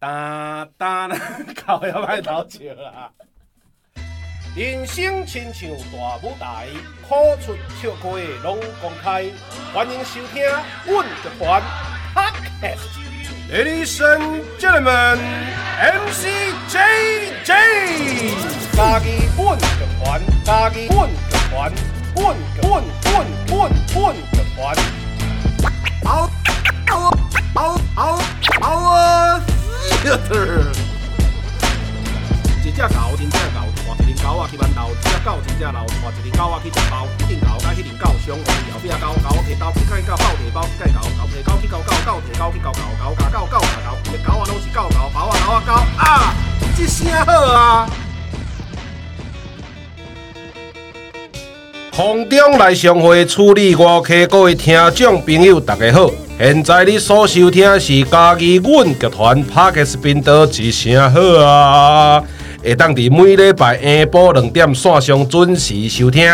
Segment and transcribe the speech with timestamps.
[0.00, 1.08] 哒哒，
[1.66, 3.10] 搞要歹偷笑啦！
[4.56, 6.68] 人生亲像大舞台，
[7.06, 8.08] 苦出笑开
[8.42, 9.26] 拢公开。
[9.74, 10.42] 欢迎收听
[10.86, 11.62] 阮乐团
[12.14, 12.88] Podcast。
[13.52, 15.18] Ladies and gentlemen,
[15.76, 17.50] MC JJ，
[18.74, 21.12] 家己阮乐团，家己阮乐
[21.50, 21.72] 团，
[22.16, 24.58] 阮阮阮阮阮乐团。
[26.04, 26.30] 嗷
[26.88, 27.12] 嗷
[27.54, 28.18] 嗷嗷
[28.62, 29.40] 嗷
[32.62, 46.34] 一只狗，一只狗，换一只狗啊去馒头，一只狗，一只狗，换一只狗啊去食包，一只狗甲迄只狗相会，后壁狗狗摕刀去砍狗，抱提包去解狗，狗提狗去搞狗，狗提狗去搞狗，狗咬狗，狗咬狗，一狗啊拢是狗狗，包啊搞啊狗啊，
[46.78, 48.09] 一声好啊！
[51.94, 56.10] 空中来相会，处理外客，各位听众朋友大家好。
[56.38, 62.22] 现在你所收听的是家己阮乐团 Podcast 频道，之声好啊！
[62.62, 66.24] 会当伫每礼拜下晡两点线上准时收听，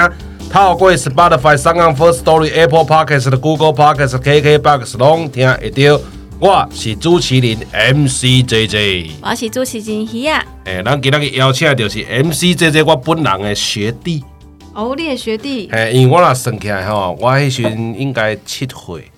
[0.51, 6.01] 透过 Spotify、SoundOn、First Story、Apple Podcast、Google Podcast、KKBox 拢听会到。
[6.39, 10.45] 我是主持人 MC JJ，我是主持人鱼啊。
[10.67, 14.23] 诶，咱今日邀请的就是 MC JJ 我本人的学弟。
[14.77, 15.69] 哦，你的学弟？
[15.73, 19.11] 诶，因为我若算起来吼，我迄时阵应该七岁。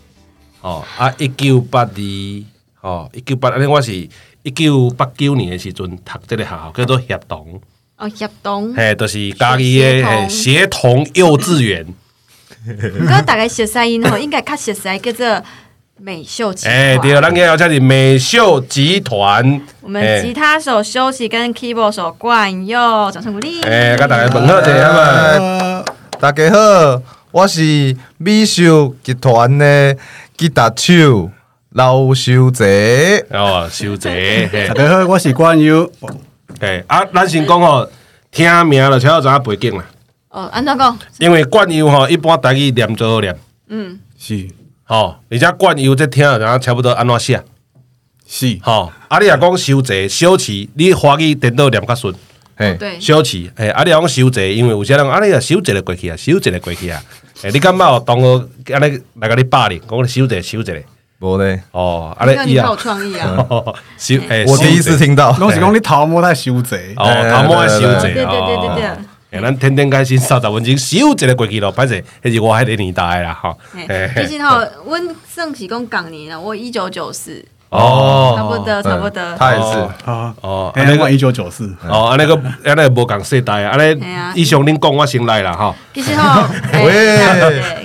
[0.60, 1.12] 哦啊！
[1.18, 2.44] 一九八二，
[2.80, 3.92] 哦，一九八，安尼我是
[4.42, 7.60] 一九八九年的时阵读这个学校，叫做协同。
[7.96, 11.86] 哦，协同，嘿，就是家己的协同幼稚园。
[12.66, 15.44] 毋过大概熟悉音吼，应该较熟悉叫做
[16.00, 16.74] 美秀集团。
[16.74, 19.60] 哎，对，咱今要叫你美秀集团。
[19.80, 23.60] 我们吉他手修齐跟 keyboard 手冠佑，掌声鼓励。
[23.62, 24.60] 哎，跟大家问好，
[26.20, 29.96] 大家好，我是美秀集团的。
[30.36, 31.30] 吉他手
[31.70, 32.64] 老修泽
[33.30, 34.08] 哦，修泽，
[34.72, 35.90] 大家好，我是冠佑。
[36.60, 37.90] 哎，啊，咱先讲哦，
[38.30, 39.84] 听名就晓得知影背景啦。
[40.30, 40.96] 哦，安怎讲？
[41.18, 43.36] 因为冠佑吼，一般大家念做好念。
[43.68, 44.48] 嗯，是。
[44.88, 47.44] 吼，而且灌油这听然后差不多安怎写？
[48.26, 48.58] 是。
[48.62, 52.14] 吼，啊，你若讲修泽、修齐，你华语颠倒念较顺。
[52.56, 52.98] 嘿，对。
[52.98, 57.02] 修齐，哎，啊，你讲修泽，因为有些人啊，你啊修一个过去啊，修一个过去啊。
[57.42, 58.20] 诶，你敢冇同
[58.66, 60.82] 学安尼来甲你霸凌，讲你修一个修一个，
[61.20, 61.62] 无咧。
[61.72, 63.36] 哦，安尼你好创意啊！
[63.98, 68.88] 修， 诶，我第一次听到，拢是讲你头毛在修一个，哦，头毛在修一个，对对对对对。
[69.30, 73.58] 诶，咱天天开心三十分钟修一个过去咯，反正迄是我迄个年代啦，吼。
[73.86, 77.44] 诶，其实吼，阮算是讲港年啦，我一九九四。
[77.70, 79.22] 哦，差不多，差不多。
[79.36, 84.02] 他也是啊，哦，那个一九九四，哦，啊那个，啊那个无共世代啊，安尼，
[84.34, 85.74] 以上恁讲我先来啦，吼。
[85.92, 86.48] 其实吼，
[86.82, 87.18] 喂，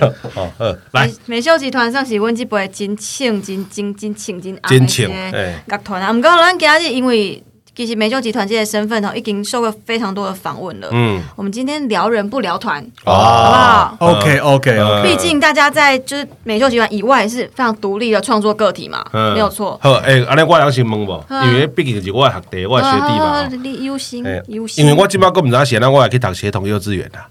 [0.34, 1.10] 好，好，来。
[1.26, 6.10] 美秀集团算是阮即辈真请、真真真请、真爱的乐团啊。
[6.10, 7.44] 毋过咱今日因为。
[7.76, 10.88] 其实美秀集团这些身份哈，已经受过非常多的访问了。
[10.92, 15.02] 嗯，我们今天聊人不聊团，好不好？OK OK OK。
[15.02, 19.76] 毕竟大家在就是美秀集团以外是非常独立的创作个体嘛，没有错。
[19.82, 23.48] 好，诶，安尼我有先问无，因为毕竟是我的学弟，我的学弟嘛。
[23.48, 24.84] 你有心，有心。
[24.84, 27.26] 因为我今摆阁毋知写，那我也去读协同幼稚园啦。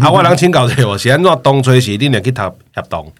[0.00, 2.42] 啊，我人请教者，我是安怎当初是恁来去读
[2.74, 3.12] 协同？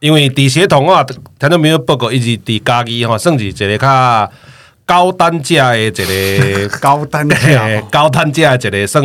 [0.00, 1.02] 因为伫协同我
[1.38, 4.30] 听到没有报告，一直伫家己吼，算是一个较。
[4.86, 9.04] 高单价的一个 高单价， 高单价的一个算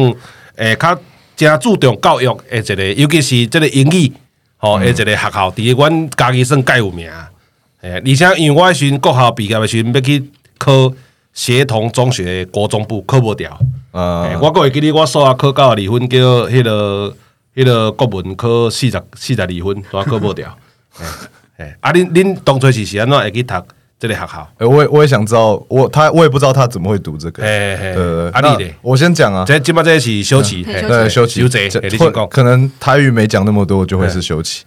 [0.56, 1.00] 诶，较
[1.36, 4.12] 真注重教育的一个，尤其是这个英语
[4.58, 7.10] 吼，诶，一个学校，伫阮家己算介有名。
[7.82, 10.22] 诶，而且因为我时阵国校毕业的时阵要去
[10.58, 10.92] 考
[11.34, 13.58] 协同中学国中部，考无掉。
[13.94, 16.18] 嗯，我阁会记得我数学考九十二分，叫
[16.50, 17.16] 迄个
[17.56, 20.54] 迄个国文考四十四十二分，都考无掉。
[21.58, 23.54] 诶诶，啊，恁恁当初是是安怎会去读？
[24.00, 31.70] 这里还好，哎，我也我也想知道，我他我也不知道他怎么会读这个，哎哎，呃，阿丽的，我先讲啊，这基本上是修齐，对，休息，有这，
[32.28, 34.64] 可能台语没讲那么多，就会是休息，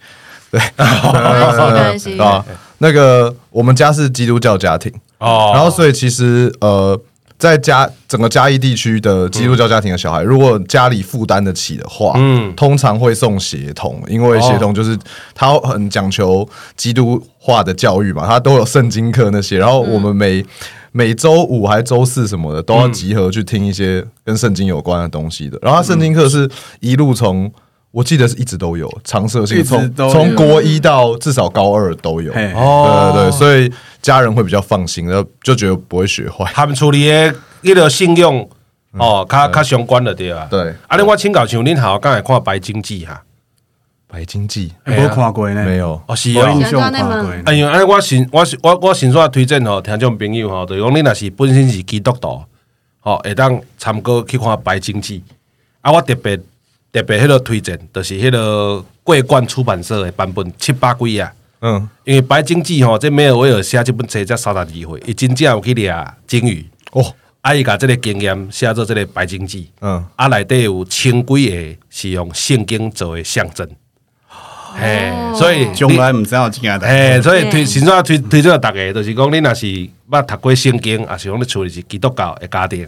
[0.51, 2.45] 对，啊，
[2.79, 7.01] 那个我们家是基督教家庭，哦，然后所以其实呃。
[7.43, 14.97] 在家整个嘉义地区的基督教家庭的小孩，如果家里负担得起的话，嗯，通常会送协同，因为协同就是
[15.35, 20.45] 他很讲求基督化的教育嘛，他都有圣经课那些，然后我们每
[20.93, 26.49] 每周五还周四什么的都要集合去听一些跟圣经有关的东西的，然后他圣经课是
[26.79, 27.53] 一路从。
[27.93, 32.33] 我记得是一直都有常设性，从从国一到至少高二都有。
[32.55, 36.51] 哦，对对，所以家人会比较放心，然后就觉得不会学坏。
[36.55, 38.49] 他们处理的一个信用
[38.93, 40.49] 哦，较较相关的对吧？
[40.51, 40.75] 对。
[40.89, 43.23] 啊，另外请教像恁好刚才看白经济哈，
[44.07, 46.51] 白经济没有看过呢，没有哦，是啊。
[46.51, 47.31] 印象看过。
[47.45, 52.43] 哎呦，哎，我先我我我先说推荐吼，听众朋友吼，就是讲你若是本身是基督徒，
[53.01, 55.23] 吼，会当参考去看白经济。
[55.83, 56.39] 啊，我特别
[56.93, 61.33] 特别迄个推荐，就是迄个桂冠出版社的版本七八几啊。
[61.63, 65.95] 嗯，因为白金记吼，这梅尔维尔写这本册才三十二岁，伊真正有去掠
[66.27, 67.15] 鲸鱼哦。
[67.41, 69.71] 啊，伊甲即个经验写做即个白金记。
[69.81, 73.67] 嗯，啊，内底有千几个是用圣经作为象征。
[74.75, 76.87] 嘿，所以从来毋知影真的。
[76.87, 79.67] 嘿，所以推先说推推这个大家，就是讲你若是
[80.11, 82.87] 捌读过圣经，也，是讲你厝里是基督教的家庭，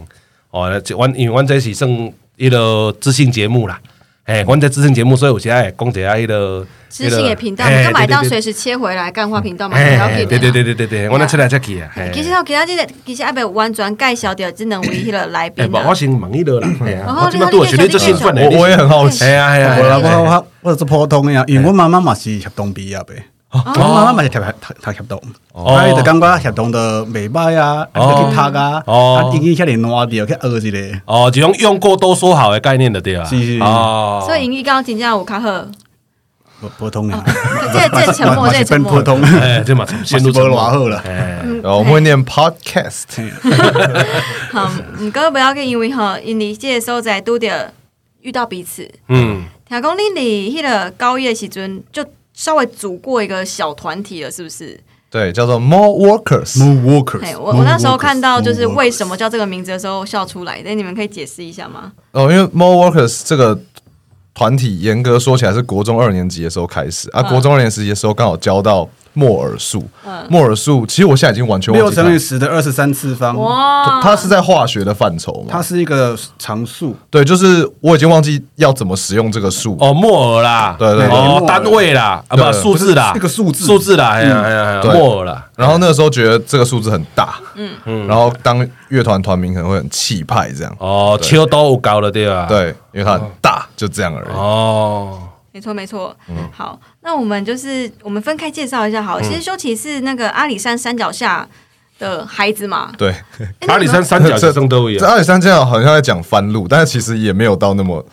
[0.51, 1.89] 哦，阮因为阮这是算
[2.37, 3.81] 迄落资讯节目啦，
[4.27, 9.77] 嘿，阮这资讯节目，所以有时在讲一下迄个资讯的频道，你干嘛当随时切回来干话频道嘛？
[9.77, 11.91] 对对对对对对，我那出来出去啊。
[12.11, 15.71] 其实我其他这个其实还没完全介绍掉，只能为迄个来宾。
[15.71, 16.69] 我先问迄个啦，
[17.07, 19.19] 我今麦对我学历这兴奋我我也很好奇。
[19.19, 23.13] 系啊系啊，我我我是普通的，因为我妈妈嘛是学东毕业的，
[23.55, 25.23] 我妈妈嘛是读读读协同，
[25.53, 31.01] 所以就感觉合同的未歹啊，去读啊，啊，去学一个。
[31.07, 33.25] 哦，就用用过都说好的概念的对啊。
[33.25, 33.61] 是是。
[33.61, 34.25] 哦。
[34.27, 35.65] 所以英语刚刚真正有较好。
[36.79, 37.23] 普通啊，
[37.73, 41.03] 这这沉默， 这沉默，普通，哎，这嘛陷入沉默了。
[41.63, 43.05] 然后我们会念 podcast。
[44.51, 47.71] 好，唔过不要紧，因为哈，因为这个时候在拄着
[48.23, 48.91] 遇到彼此。
[49.09, 52.03] 嗯，听讲你伫迄个高一的时阵就
[52.35, 54.79] 稍微组过一个小团体了，是不是？
[55.09, 56.59] 对，叫做 More Workers。
[56.59, 57.39] More Workers。
[57.39, 61.93] 我我那时候看到就是为什么叫这个名字的时候笑出来，那你们可以解释一下吗？
[62.13, 63.59] 哦，因为 More Workers 这个。
[64.37, 69.83] 团体严格说起来是国中二年级的时候开始啊，国中二年级的时候刚好教到莫尔数，
[70.29, 79.77] 莫尔数其实我现在已经完全忘记六乘以十的二十三次方，哇，它是在化学的范畴嘛，它是一个常数，对，就是我已经忘记要怎么使用这个数。
[79.81, 87.71] 哦，莫尔啦，对对哦，单位啦，啊不，数字啦，一个数字，数字啦，哎呀哎呀，莫尔啦，然后那个时候觉得这个数字很大，嗯。
[87.85, 92.47] 嗯，然后当乐团团名可能会很气派这样，哦，秋都高了对吧？
[92.49, 95.21] 对，因为它很大，就这样而已，哦。
[95.53, 96.13] 没错，没错。
[96.29, 99.03] 嗯，好，那我们就是我们分开介绍一下。
[99.03, 101.47] 好，其实修奇是那个阿里山山脚下
[101.99, 102.91] 的孩子嘛。
[102.99, 103.15] 对，
[103.69, 104.99] 阿里山山脚下都一样。
[105.05, 108.05] 这阿里山这样好像在讲翻路，但是其实也没有到那么。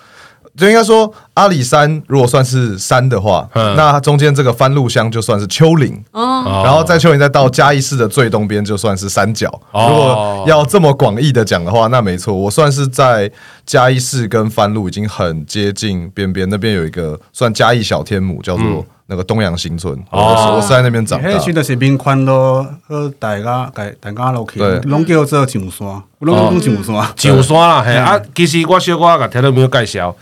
[0.58, 6.62] 就应该说，阿里山如果算是山的话，那中间这个番路乡就算是丘陵哦。
[6.66, 9.50] 然后在丘陵再到嘉义市的最东边，就算是山脚。
[9.72, 13.32] 如果要这么广义的讲的话，那没错，我算是在
[13.66, 16.50] 嘉义市跟番路已经很接近边边。
[16.50, 19.98] 那边有一个算嘉义小天母，叫做那个东阳新村。
[20.12, 20.20] 我
[20.56, 21.38] 我是在那边长大。
[21.40, 24.60] 去的是边宽咯，和大家大大家都去，
[24.90, 27.82] 拢叫做上山，拢讲上山，上山啦。
[27.82, 30.14] 嘿啊，其实我小可个听到没有介绍。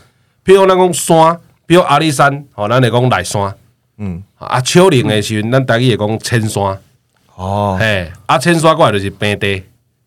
[0.49, 3.55] 比如咱讲山，比如阿里山，吼，咱会讲内山，
[3.99, 6.75] 嗯，啊，丘陵的时阵，咱台语会讲浅山，
[7.35, 9.61] 哦，嘿，啊，浅山过来就是平地，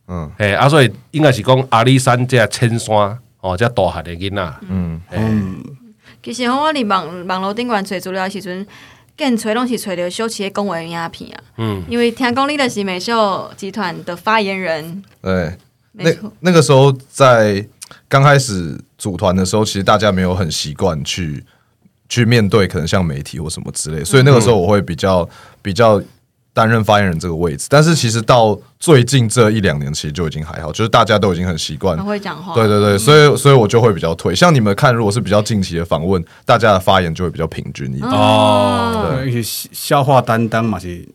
[0.09, 5.01] 嗯，嘿，啊，所以应该是讲阿里山这浅山，哦，这大汉的囡仔，嗯。
[5.13, 5.63] 嗯。
[6.21, 8.67] 其实我伫网网络顶管找资料的时阵，
[9.17, 15.57] 更找拢是找着小齐的恭维影片啊，嗯，因为听讲你的是美秀集团的发言人，对，
[15.93, 16.11] 那
[16.41, 17.65] 那个时候在。
[18.09, 21.45] 刚开始组团的时候，其实大家没有很习惯去
[22.09, 25.29] 去面对可能像媒体或什么之类，所以那个时候我会比较
[25.63, 26.01] 比较
[26.53, 27.67] 担任发言人这个位置。
[27.71, 32.55] 但是其实到最近这一两年，其实就已经还好，就是大家都已经很习惯，会讲话。
[32.55, 34.35] 对对对，所以所以我就会比较退。
[34.35, 38.11] 像你们看，如果是比较近期的访问，大家的发言就会比较平均一点。
[38.11, 41.09] 哦，对，一些笑话担当嘛是，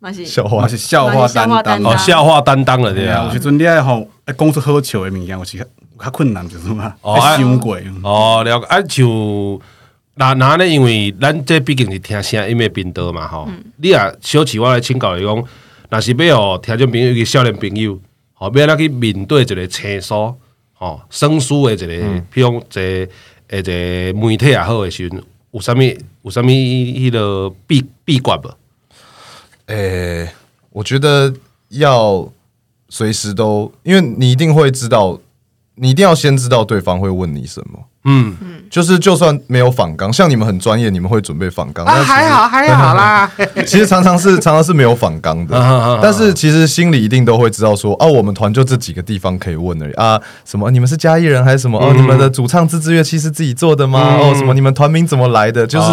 [0.00, 3.26] 嘛是笑话是笑话担当哦，笑话担当了对啊。
[3.26, 5.58] 有时阵你爱吼爱讲出好笑的物件，我是。
[5.96, 6.92] 较困难就是嘛，
[7.36, 9.60] 伤过哦，了解啊，就
[10.14, 10.66] 那那呢？
[10.66, 13.64] 因为咱这毕竟是听声音的频道嘛，吼、嗯。
[13.76, 15.44] 你啊，小起我来请教你讲，
[15.90, 17.98] 若是要哦，听众朋友一个少年朋友，
[18.32, 20.36] 吼，要哪去面对一个厕所，
[20.72, 25.82] 吼，生疏的一个，嗯、譬如一个、一个媒体也好的时阵，有啥物
[26.22, 28.56] 有啥物迄个秘秘诀无？
[29.66, 30.34] 诶、欸，
[30.70, 31.32] 我觉得
[31.68, 32.28] 要
[32.94, 35.18] 随时都，因为你一定会知道。
[35.76, 38.36] 你一定要先知道对方会问你什么，嗯，
[38.70, 43.28] 就是就算没有访纲，像你们很专业，你们会准备访纲，啊，还好还好啦。
[43.66, 51.76] 其实常常是常常是没有访纲的，但是其实心里一定都会知道说，哦，我们团就这几个地方可以问而已啊，什么你们是嘉义人还是什么？
[51.80, 54.16] 哦，你们的主唱自制乐器是自己做的吗？
[54.20, 55.66] 哦，什么你们团名怎么来的？
[55.66, 55.90] 就是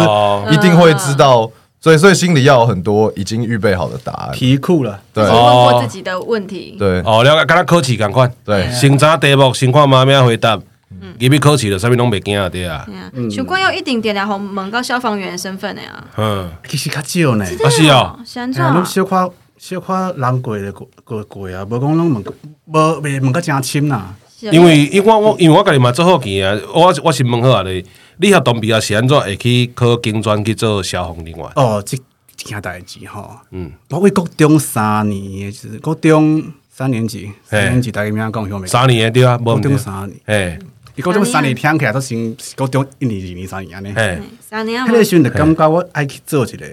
[0.54, 1.50] 一定会知道。
[1.82, 10.54] 所以，所以心里要有很多已经预备好的答案，题库了，对，问过自己的问题，对，哦，了解，跟他考试赶快，对，先查题目，先看妈咪回答，
[10.90, 11.12] 嗯。
[11.18, 12.86] 入去考试了，啥物拢袂惊啊，对啊。
[13.28, 16.04] 像冠佑一定点了红门到消防员身份的呀。
[16.16, 17.44] 嗯，其实较少呢。
[17.44, 18.62] 啊是哦，是安怎？
[18.74, 22.24] 拢小可小可人过的过过过啊，无讲拢问，
[22.66, 24.14] 无袂问个真深呐。
[24.50, 27.84] 因为因为我我因为我家己嘛做好奇啊，我我是问好啊咧，
[28.22, 31.52] 你遐当兵啊是安怎会去考警专去做消防人员？
[31.56, 31.98] 哦，这
[32.36, 33.36] 这件代志吼。
[33.50, 38.68] 嗯，我为国中三年，就是国中三年级，三年级大概咩讲晓未？
[38.68, 40.20] 三年对啊，国中三年。
[40.26, 40.56] 诶，
[40.94, 43.92] 伊高中三年听起来都先高中一年、二年、三年安尼。
[43.96, 44.80] 诶，三年。
[44.84, 46.66] 迄个时阵就感觉我爱去做一个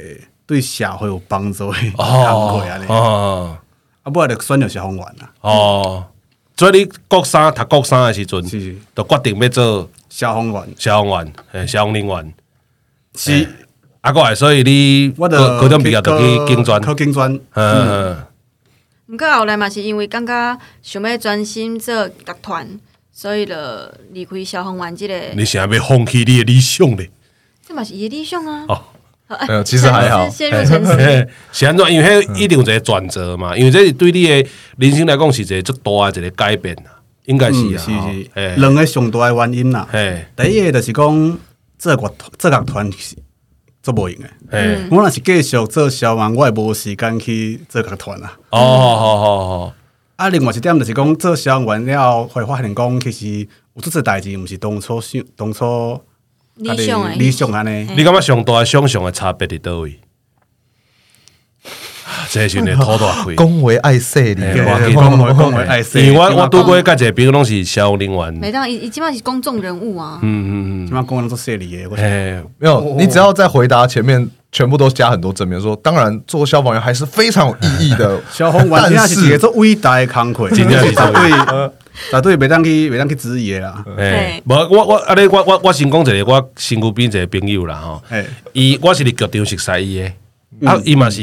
[0.46, 2.86] 对社会有帮助的工作安尼。
[2.88, 3.58] 哦，
[4.04, 5.32] 啊，不然就选择消防员啦。
[5.42, 6.06] 哦。
[6.60, 12.34] 所以你国三读国三的时阵，是就决定要做消防员，消防员，诶，消防人员。
[13.16, 13.48] 是，
[14.02, 17.40] 啊，过来，所以你我高中毕业就去警专，考警专。
[17.54, 18.18] 嗯。
[19.08, 22.78] 毋过后来嘛，是因为感觉想要专心做乐团，
[23.14, 23.56] 所以就
[24.12, 25.16] 离开消防员这个。
[25.38, 27.10] 你想要放弃你的理想咧？
[27.66, 28.66] 这嘛是伊的理想啊。
[28.68, 28.84] 哦。
[29.48, 30.28] 没有，其实还好。
[30.32, 30.98] 陷入沉思。
[31.52, 31.94] 是安怎？
[31.94, 37.78] 因为迄一定有一个转折嘛，因为这是对你的人生来讲是一个足大的一个改变啦，应该是啊。
[37.78, 38.56] 是是。
[38.56, 39.88] 两个上大的原因啦。
[40.36, 41.38] 第一个就是讲
[41.78, 43.16] 做乐做乐团是
[43.84, 44.30] 做无用的。
[44.90, 48.34] 我若是继续做消防，我也无时间去做乐团啦。
[48.50, 49.74] 哦，好好好。
[50.16, 56.02] 啊，另外一点就是讲做消防了，会发现讲其实有做这代志，毋是当初想当初。
[56.60, 60.00] 理想诶，理想安尼，你感觉上大想象诶差别伫倒位？
[62.32, 66.00] 这是你土大亏，恭维爱说你，恭维恭维爱说。
[66.02, 70.20] 因为我我拄过甲一个比如拢是消防人员，每当伊伊基本上是公众人物啊。
[70.22, 70.52] 嗯嗯
[70.84, 71.88] 嗯，基本上公众做说你诶。
[71.98, 78.20] 哎，没有，你只要在回答前面全部都加很多正面，说当然做消防员还是非常有意义的。
[78.32, 81.72] 消防员真是一个做伟大的工作，真正是对。
[82.12, 83.84] 绝对袂当去，袂当去质疑诶啦。
[83.98, 88.02] 诶，无我我啊，你，我我我先讲一个我身躯边一个朋友啦吼。
[88.10, 90.16] 诶，伊我是伫剧场熟悉伊诶，
[90.66, 91.22] 啊，伊嘛是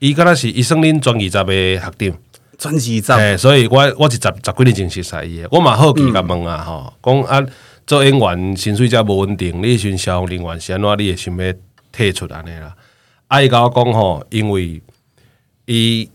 [0.00, 2.18] 伊敢若是伊算恁专二十诶学长，
[2.58, 3.12] 专二十。
[3.12, 7.46] 诶，所以我我是十十几年前熟悉伊诶，我嘛好奇甲问啊吼，讲啊
[7.86, 11.54] 做演员薪水遮无稳定，你迄阵消防人员是安怎，你会想要
[11.98, 12.76] 退出安尼啦？
[13.26, 14.80] 啊，伊甲我讲吼，因为
[15.66, 16.08] 伊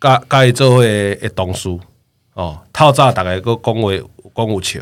[0.00, 1.68] 甲甲伊做伙诶同事。
[2.34, 3.92] 哦，透早逐个搁讲话
[4.34, 4.80] 讲有笑，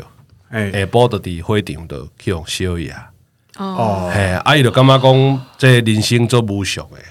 [0.51, 3.11] 下晡就伫会场就去互烧伊啊。
[3.57, 7.05] 哦，嘿，啊伊就感觉讲，这人生做无常诶。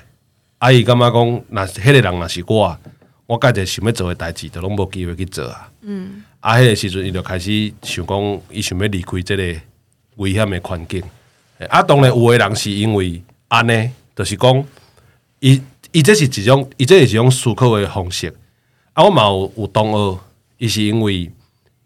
[0.59, 2.76] 啊伊感觉讲，若是迄个人若是我，
[3.26, 5.71] 我家己想要做诶代志，就拢无机会去做啊。
[5.83, 9.61] 嗯，啊，迄个时阵伊就开始想讲，伊想要离开即个
[10.17, 11.00] 危险诶环境。
[11.71, 14.65] 啊，当然有诶人是因为安尼，就是讲，
[15.41, 15.61] 伊
[15.93, 18.35] 伊这是一种，伊这是一种思考的方式。
[18.93, 20.21] 啊，我嘛有有同学。
[20.59, 21.31] 伊是因为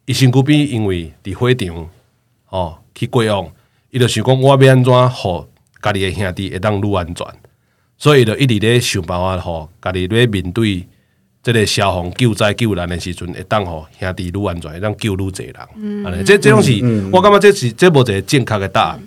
[0.07, 1.89] 伊身躯边，因为伫火场
[2.51, 3.51] 哦去过往，
[3.91, 5.45] 伊就想讲我要安怎互
[5.83, 7.27] 家己的兄弟会当愈安全，
[7.99, 10.87] 所以伊就一直咧想办法互家己咧面对
[11.43, 15.57] 即个消防救灾救难的时阵，会当互兄弟愈安全，会当救愈济人。
[15.75, 19.01] 嗯，安尼，这这种是、嗯嗯、我感觉这是这无一个正确的答案，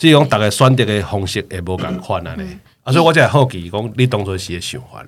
[0.00, 2.58] 即种逐个选择的方式会无共款安尼。
[2.82, 5.04] 啊，所以我才会好奇讲，你当初是诶想法。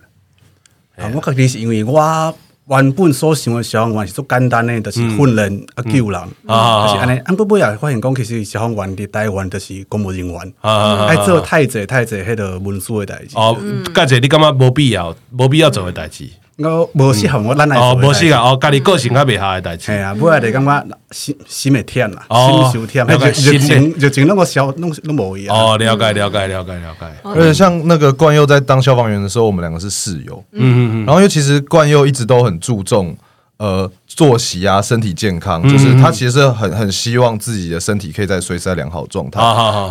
[0.97, 2.35] 啊，我确定是因为我。
[2.67, 7.19] 原本所想的消防员是足简单的，就是训练啊救人，就是安尼。
[7.19, 13.37] 啊，不过也发现讲，其实消防员伫台湾就是公务人员，爱做太济太济迄个文书的代志。
[13.37, 13.57] 哦，
[13.93, 16.29] 介侪你感觉无必要，无必要做的代志。
[16.59, 17.87] 我无适合我咱来做。
[17.87, 19.87] 哦，无适合哦，家己个性较袂合的代志。
[19.87, 23.07] 系啊，不过就感觉心心会忝啦，心受忝。
[23.07, 25.57] 热情热情那个消，弄弄无一样。
[25.57, 27.07] 哦，了解了解了解了解。
[27.23, 30.45] 而且像那个冠佑在当消防员的时候，我们两个是室友。
[30.53, 31.07] 嗯嗯嗯。
[31.07, 33.17] 然后因为其实冠佑一直都很注重。
[33.63, 39.41] 呃，作息啊，身体健康，就是他其实是很很希望自己的身体可以在随时在良好状态。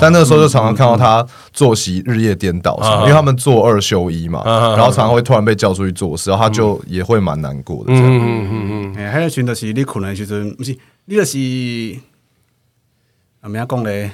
[0.01, 7.94] 但那个时候就常常看到他作息日夜颠倒，因为他们做二休一嘛，然后常常会突然被叫出去做事，然后他就也会蛮难过的。
[7.94, 11.38] 嗯嗯嗯嗯，哎，还有群的是你可能就是，不是你就是
[13.42, 14.12] 怎么样讲嘞？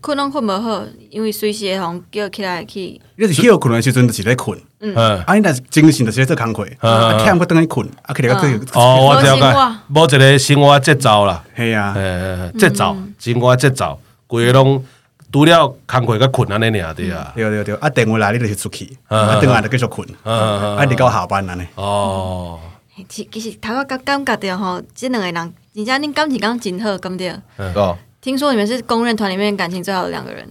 [0.00, 3.00] 困拢困无好，因为随时会互叫起来去。
[3.16, 4.58] 你是叫困的时阵，就是咧困。
[4.80, 6.64] 嗯，啊，你若是精神，就是咧做工课。
[6.78, 8.80] 啊，忝个等于困，啊，起来个做。
[8.80, 9.78] 哦，我了解。
[9.88, 11.44] 无一个生活节奏啦。
[11.56, 11.92] 系啊。
[11.96, 14.84] 诶，节奏，生活节奏，规个拢
[15.32, 17.32] 除了工课个困安尼尔对啊。
[17.34, 20.06] 对对对，啊，电话来你就是出去，啊，电话就继续困。
[20.22, 21.66] 啊，你到下班安尼。
[21.74, 22.60] 哦。
[23.08, 27.40] 其其实头个感感觉着吼，即两个人，而且恁感情讲真好，感觉。
[27.56, 27.96] 嗯。
[28.28, 30.46] 听说你们是公认团里面感情最好的两个人，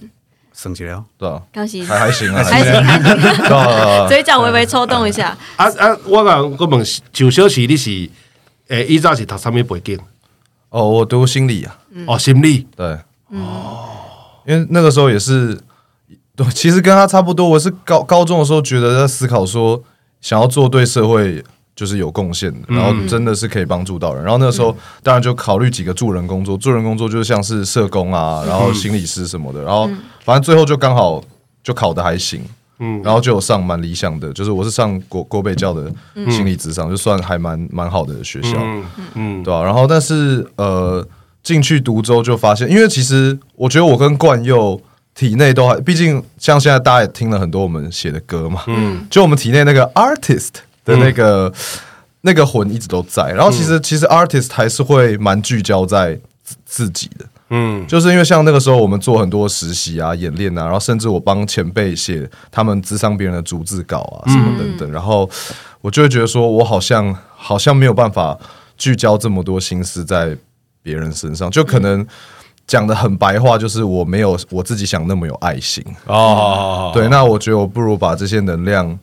[0.51, 2.84] 升级了，对啊，恭喜，还还行啊，还行。
[2.84, 5.38] 还行， 嘴角微微抽动一下。
[5.57, 8.10] 啊啊，我讲我问，就小时你是
[8.69, 10.00] 诶，以前是读什么背景？
[10.69, 12.98] 哦，我读心理啊，哦，心理，对，
[13.29, 13.89] 哦，
[14.48, 15.55] 因为那个时候也是，
[16.36, 17.48] 对，其实跟他差不多。
[17.48, 19.84] 我是高高中的时候觉得在思考说，
[20.19, 21.43] 想要做对社会
[21.77, 24.22] 就是有贡献的，然后真的是可以帮助到人。
[24.22, 29.63] 然后那个时候当然就考虑几个助人工作，助人工作就是像是社工啊，然后心理师什么的。
[29.63, 29.88] 然后
[30.25, 31.24] 反正最后就刚好
[31.63, 32.41] 就考的还行。
[32.79, 35.91] 嗯，然后就有上蛮理想的，就是我是上国国北教的
[36.29, 39.63] 心理咨商，嗯、就算还蛮蛮好的学校，嗯，嗯对吧、啊？
[39.63, 41.03] 然后但是呃，
[41.41, 44.79] 进去读之后就发现，因为其实我觉得我跟冠佑
[45.15, 50.50] 体内都还，毕竟像现在大家也听了很多我们写的歌嘛，嗯，就我们体内那个 artist
[50.88, 51.53] 的那个、嗯、
[52.22, 53.32] 那个魂一直都在。
[53.34, 56.20] 然后其实、嗯、其实 artist 还是会蛮聚焦在
[56.65, 57.25] 自己的。
[57.50, 65.29] 嗯，就是因为像那个时候，我们做很多实习啊、演练啊，然后甚至我帮前辈写他们咨商别人的逐字稿啊，什么等等，嗯、然后
[65.79, 68.38] 我就会觉得说，我好像好像没有办法
[68.77, 70.36] 聚焦这么多心思在
[70.84, 72.06] 别人身上，就可能
[72.65, 76.91] 讲的很白话，就是我没有我自己想那么有爱心哦。
[76.94, 79.00] 对，那我觉得我不如把这些能量。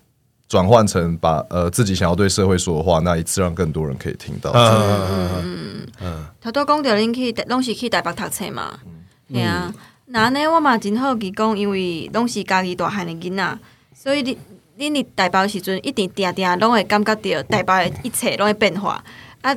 [0.55, 4.53] 转换成把呃自己想要对社会说的话，那一次让更多人可以听到。
[4.53, 6.27] 嗯嗯嗯嗯。
[6.41, 8.79] 他都讲到恁去拢是去台北读册嘛，
[9.29, 9.75] 对啊。
[10.07, 13.59] 那呢，我嘛真好奇讲，因为拢是家己大汉的囡仔，
[13.97, 14.39] 所以你
[14.79, 19.03] 恁伫台北时阵，一定定定拢会感觉到台北的一切拢会变化。
[19.43, 19.53] 啊，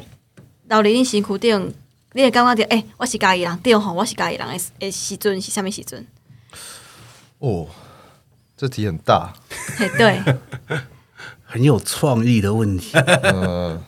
[0.67, 1.73] 到你恁身躯顶，
[2.13, 6.07] 你会感觉到，诶、欸，我是家己人，对吼，我是家己人的诶时阵是啥物时阵？
[7.37, 7.67] 哦。
[8.57, 9.31] 这题很大，
[9.99, 10.19] 对，
[11.45, 12.97] 很有创意的问题。
[12.97, 13.79] 呃，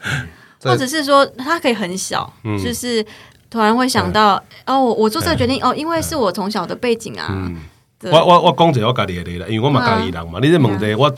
[0.62, 3.04] 或者是说，它可以很小，嗯、就是
[3.50, 4.36] 突然会想到，
[4.66, 7.26] 嗯、哦，我我做这个决定，嗯、哦，因为是我从小的背景啊。
[7.32, 7.58] 嗯、
[8.04, 11.12] 我我我讲一个我家己的例啦，因为我嘛家己人嘛，啊、你这问题我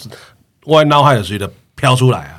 [0.63, 2.37] 我脑海就随着飘出来啊。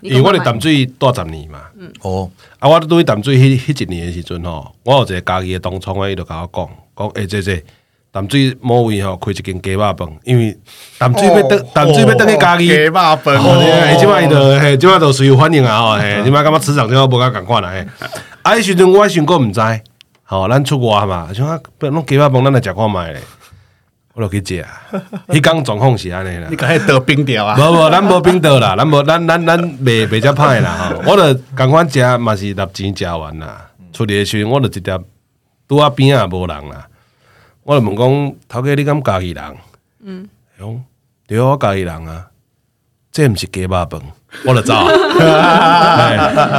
[0.00, 7.60] 因为我伫淡水待十年嘛，嗯、哦，啊，我对淡水迄迄一年的时阵吼，我有一个家己的同窗，伊就甲我讲，讲诶，这这。
[8.12, 10.56] 淡水某位吼开一间鸡肉饭，因为
[10.96, 17.86] 淡水要等淡水要等去家己鸡肉饭，嘿，即摆伊就嘿，即摆就随有反应啊吼，嘿， 即摆感觉市场即摆无甲共款啦，嘿，
[18.42, 19.60] 啊，迄时阵我想过毋知，
[20.24, 23.20] 吼，咱出外嘛，像啊，不弄鸡肉饭，咱来食看觅咧，
[24.14, 24.66] 我着去食，
[25.28, 27.54] 迄工状况是安尼啦，你讲迄倒冰掉啊？
[27.58, 34.98] 无无，咱无冰倒啦，咱无咱咱咱袂袂遮歹啦，吼，我着共款食嘛是纳钱食完啦，出诶时阵我着直接
[35.68, 36.86] 拄啊边啊无人啦。
[37.66, 39.44] 我就问讲，头家你敢家己人？
[40.04, 40.84] 嗯，讲
[41.26, 42.26] 对，我家己人啊，
[43.10, 43.88] 这毋是鸡肉饭，
[44.44, 44.74] 我就走。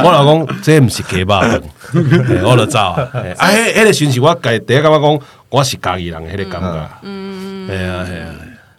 [0.04, 1.62] 我老公，这毋是鸡肉饭，
[2.44, 2.90] 我就走。
[2.90, 6.90] 啊，迄迄个时阵，我第第一感觉讲，我是家己人，迄个感觉。
[7.00, 8.34] 嗯，系啊，系啊。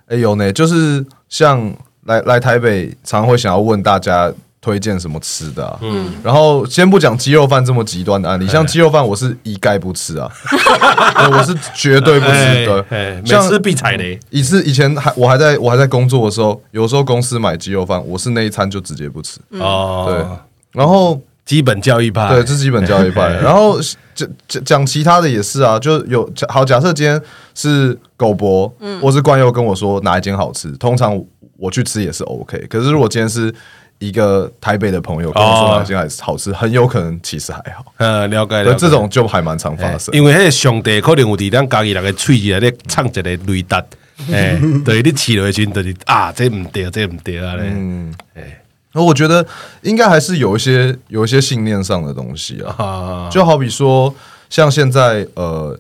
[0.10, 4.32] 哎有呢，就是像来来台北，常会想要问大家。
[4.62, 5.66] 推荐什么吃的？
[5.66, 5.80] 啊？
[5.82, 10.30] 嗯，然后先不讲鸡肉饭这么极端的案例，像鸡肉饭，我是一概不吃啊，
[11.32, 12.86] 我是绝对不吃的。
[13.24, 14.20] 每次必踩雷。
[14.30, 19.40] 一次以前还我还在我还在工作的时候，有时候公司买鸡肉饭，我是那一餐就直接不吃。
[19.52, 20.26] 哦，对，
[20.74, 23.30] 然后基本教育派，对，这是基本教育派。
[23.36, 23.80] 然后
[24.14, 27.20] 讲讲讲其他的也是啊，就有好假设今天
[27.56, 31.18] 是狗博，嗯，或是冠佑跟我说哪一间好吃，通常
[31.58, 32.58] 我去吃也是 OK。
[32.70, 33.54] 可是如果今天是
[34.00, 37.86] 一个台北的朋友跟我说哪间还是好吃，很有可能其实还好。
[37.98, 38.74] 呃，了解了。
[38.76, 43.84] 这种就还蛮常发生，因为那个上帝可能有伫咱家己人的喙里咧唱一个雷达，
[44.32, 47.64] 哎，对，你起来时就是啊，这唔对，这唔对啊嘞。
[47.66, 49.46] 嗯，哎，那我觉得
[49.82, 54.16] 应该还是有一些有一些信念上的东西啊，就好比说，
[54.50, 55.78] 像现在呃，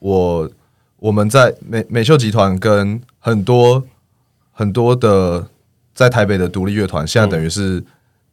[0.00, 0.50] 我
[0.98, 3.84] 我们在美美秀集团跟很多
[4.52, 5.46] 很多的。
[6.02, 7.80] 在台北的独立乐团，现在等于是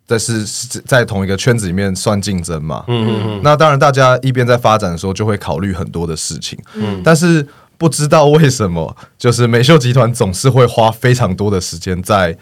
[0.07, 0.43] 在是
[0.85, 2.83] 在同一个圈子里面算竞争嘛。
[2.87, 3.41] 嗯嗯嗯。
[3.43, 6.57] 那当然，大家一边在发展的时候，就会考虑很多的事情。
[6.73, 6.99] 嗯。
[7.03, 12.35] 但是不知道为什么，就是美秀集团总是会花非常多的时间在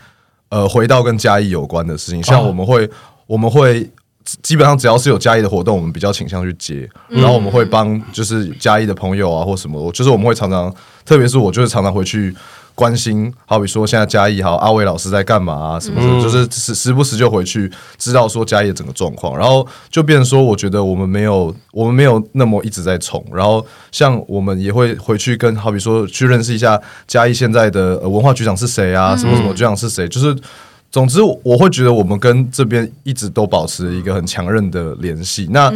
[0.47, 2.23] 呃回到跟嘉义有关的事情。
[2.23, 2.89] 像我们会，
[3.25, 3.89] 我们会
[4.41, 6.89] 基本上只要是有嘉义的活动，我们比较倾向去接。
[7.09, 12.33] 然后我们会帮就是嘉义的朋友啊或什么，就是我们会常常，特别是我就是常常回去。
[12.77, 15.79] 关心，好比说现在嘉义好，阿伟老师在干嘛啊？
[15.79, 29.17] 什么的，嗯、就是时时不时就回去知道说嘉义的整个状况，然后就变成说，我觉得我们没有，我们没有那么一直在冲，然后像我们也会回去跟，好比说去认识一下嘉义现在的文化局长是谁啊？
[29.17, 30.07] 什么什么局长是谁？
[30.07, 30.37] 就是。
[30.89, 35.47] 总之，我会觉得我们跟这边一直都保持一个很强韧的联系。
[35.51, 35.71] 那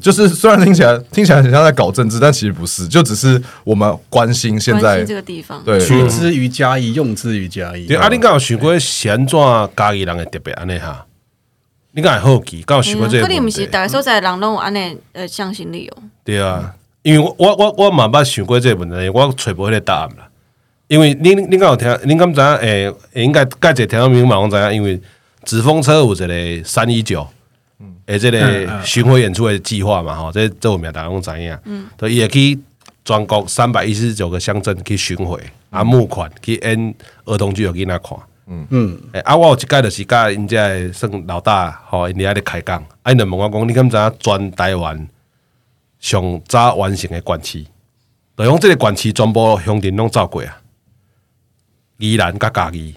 [0.00, 7.86] 就是虽然听起来听起来很像在搞政治，但其实不是，就只是我们关心现在这个地方，对，取之于嘉义，用之于嘉义。
[7.86, 11.06] 对，阿林刚有想过，先做嘉义人的特别安尼哈？
[11.92, 13.26] 你敢会好奇，敢有想过这个？
[13.26, 16.02] 可能毋是，大家所在人拢有安尼呃向心力哦。
[16.24, 20.25] 对啊，因为我我我嘛捌想过这个问题，我找无迄个答案啦。
[20.88, 22.46] 因为恁恁敢有听，恁敢知影？
[22.58, 22.94] 诶，
[23.24, 25.00] 应该介济听众朋友嘛拢知影，因为
[25.44, 27.26] 纸风车有一个三一九，
[27.80, 31.58] 嗯诶，这个巡回演出的计划嘛，吼，这这有名大家拢知影。
[31.64, 32.58] 嗯，对，伊会去
[33.04, 36.94] 全国三百一十九个乡镇去巡回，啊，募款去演
[37.24, 38.18] 儿童剧予囡仔看。
[38.48, 45.08] 嗯嗯，诶，啊，我有一届就是甲因遮算老大，吼，因伫遐咧开讲，啊，因就问我讲，你敢知影全台湾
[45.98, 47.66] 上早完成的县市，
[48.36, 50.58] 就用这个县市全部乡镇拢走过啊。
[51.98, 52.94] 宜兰甲家己，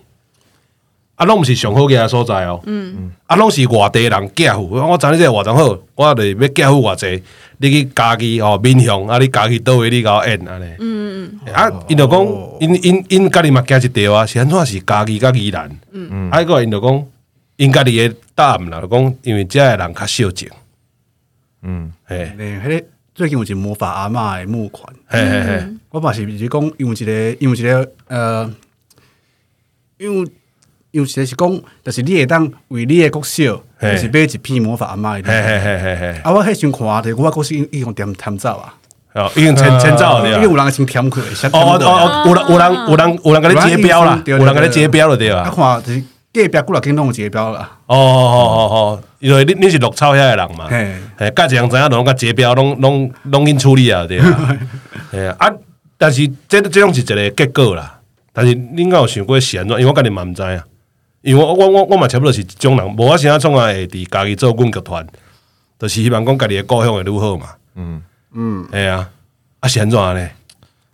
[1.16, 2.62] 啊，拢毋是上好个所在哦。
[2.66, 4.70] 嗯，啊，拢是外地人寄付。
[4.70, 7.24] 我知你这个外场好，我着要寄付偌济。
[7.62, 10.66] 你去嘉义哦，民雄啊，你家己倒位你甲我演安尼。
[10.80, 11.54] 嗯嗯嗯。
[11.54, 12.26] 啊，因着讲，
[12.62, 15.70] 因因因家己嘛惊一条啊，是安怎是家己甲宜兰。
[15.92, 16.32] 嗯嗯。
[16.32, 17.06] 啊，个因着讲，
[17.58, 20.50] 因家己的答案啦，讲因为遮个人较少钱。
[21.64, 22.32] 嗯，嘿。
[22.38, 24.94] 诶，迄个最近有一魔法阿嬷的募款。
[25.08, 25.68] 嘿嘿嘿。
[25.90, 28.50] 我嘛是是讲，因为一个，因为一个，呃。
[30.00, 30.32] 因为
[30.92, 35.32] 有些是讲，就是你会当为你的国小，就是买一片魔法阿妈的。
[36.24, 38.74] 啊，我迄时看的，我国小已经点点走啊。
[39.14, 40.30] 哦，已经添添走了。
[40.30, 41.20] 因为有人先填去。
[41.52, 45.42] 哦哦哦，有人有人有人有人给你结标啦，有人给你结标了对吧？
[45.42, 47.78] 啊，看就是隔壁过来跟弄结标啦。
[47.88, 50.68] 哦哦哦哦，因为你你是绿草遐的人嘛。
[50.70, 54.58] 嘿，嘿，介侪人知影，拢甲结标，拢拢拢因处理啊，对啊。
[55.12, 55.52] 嘿啊，
[55.98, 57.99] 但是这这种是一个结果啦。
[58.40, 59.78] 但是恁敢有想过是安怎？
[59.78, 60.62] 因为我家己嘛毋知影，
[61.24, 65.06] 因为我我我我嘛差不多是这种人，无我想要创啊会伫家己做阮剧团，
[65.78, 67.48] 就是希望讲家己的故乡会愈好嘛。
[67.76, 68.02] 嗯
[68.34, 69.10] 嗯，哎呀，
[69.60, 70.30] 啊是安怎呢？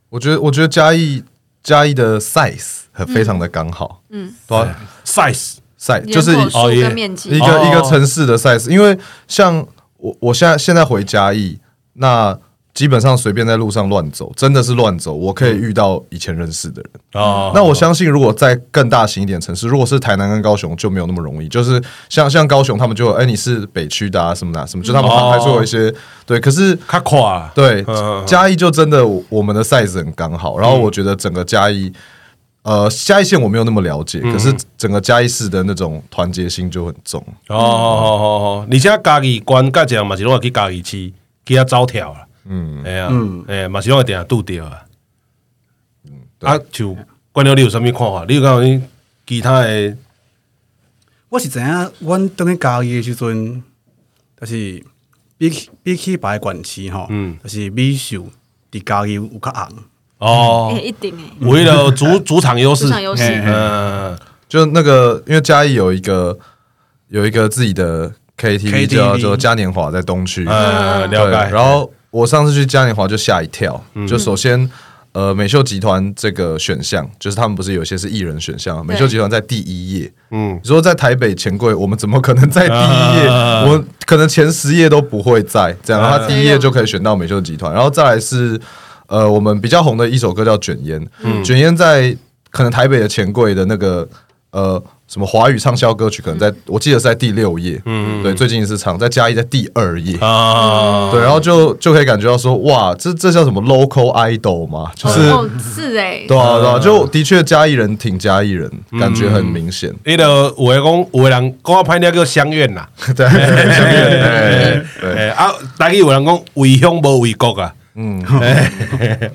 [0.09, 1.23] 我觉得我觉得嘉义
[1.61, 4.01] 嘉义的 size 很非常的刚好。
[4.09, 4.57] 嗯，对
[5.05, 6.89] ，size size 就是一个
[7.29, 9.63] 一个一个城市的 size，因为像
[9.97, 11.59] 我我现在现在回嘉义
[11.93, 12.35] 那。
[12.75, 17.23] 基本上随便在路上乱走，真的是乱走，我可以遇到以前认识的人。
[17.23, 21.47] 哦，那我相信，如果在更大型一点城市，如果是台南跟高雄，就没有那么容易。
[21.47, 25.91] 就是像像高雄，他们就哎，你是北区的啊，什么的、啊，什么，就他们还是有一些
[26.25, 26.37] 对。
[26.37, 27.85] 可是他垮，对
[28.27, 30.59] 嘉义就真的我们的 size 很刚好。
[30.59, 31.89] 然后我觉得整个嘉义，
[32.63, 37.23] 呃，嘉义县我没有那么了解，可是整个嘉义市的那种团结性就很重。
[37.47, 41.13] 哦哦哦哦，你现在嘉义关盖这样嘛，是拢去嘉义市，
[41.45, 42.17] 给他招条了。
[42.47, 43.09] 嗯，哎呀，
[43.47, 44.85] 哎，嘛是拢会定下拄着啊。
[46.41, 46.95] 啊，就
[47.31, 48.25] 关了，你有啥物看法？
[48.27, 48.81] 你有讲你
[49.25, 49.97] 其他的？
[51.29, 53.63] 我是知影，阮当去嘉义的时阵，
[54.39, 54.83] 就是
[55.37, 58.27] 比起比起别个县市吼，嗯，就是米秀
[58.71, 59.69] 伫嘉义有较红。
[60.19, 66.37] 哦，一定诶，为了主 主场优势，主场优势，嗯，就那个，因为嘉义有一个
[67.07, 71.91] 有一个自己的 KTV 叫做嘉年华，在东区，嗯，了解，然后。
[72.15, 74.69] 我上次去嘉年华就吓一跳，就首先，
[75.11, 83.27] 呃，美秀集团这个选项，就是他们不是有些是艺人选项，美秀集团在第一页，嗯，你说在台北钱柜，我们怎么可能在第一页？
[83.27, 88.57] 我可能前十页都不会在，这样，他第一页就可以选到美秀集团，然后再来是，
[89.07, 91.05] 呃，我们比较红的一首歌叫卷烟，
[91.43, 92.15] 卷烟在
[92.49, 94.07] 可能台北的钱柜的那个，
[94.55, 94.83] 呃。
[95.07, 100.17] 什么华语畅销歌曲可能在我记得是在第六页，嗯，对，最近一次唱在嘉义在第二页。
[100.17, 105.21] 啊，对，然后就就可以感觉到说，哇，这这叫什么 local idol 嘛，就是
[105.61, 108.67] 是哎，对啊对啊，就的确嘉义人挺嘉义人，
[108.99, 109.93] 感觉很明显。
[110.03, 112.83] 你的有的讲有的人讲拍那个乡愿呐，
[113.15, 113.27] 对，
[114.99, 118.19] 对， 啊，大概有人讲为乡不为国啊，嗯，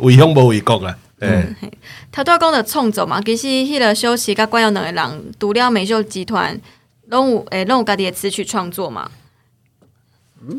[0.01, 0.97] 为乡不为国啊。
[1.21, 1.55] 嗯，
[2.11, 6.59] 他拄仔讲的创作嘛，其实迄个休息甲关耀两个人，除了美秀集团，
[7.09, 9.11] 拢有诶，拢有家己的词曲创作嘛。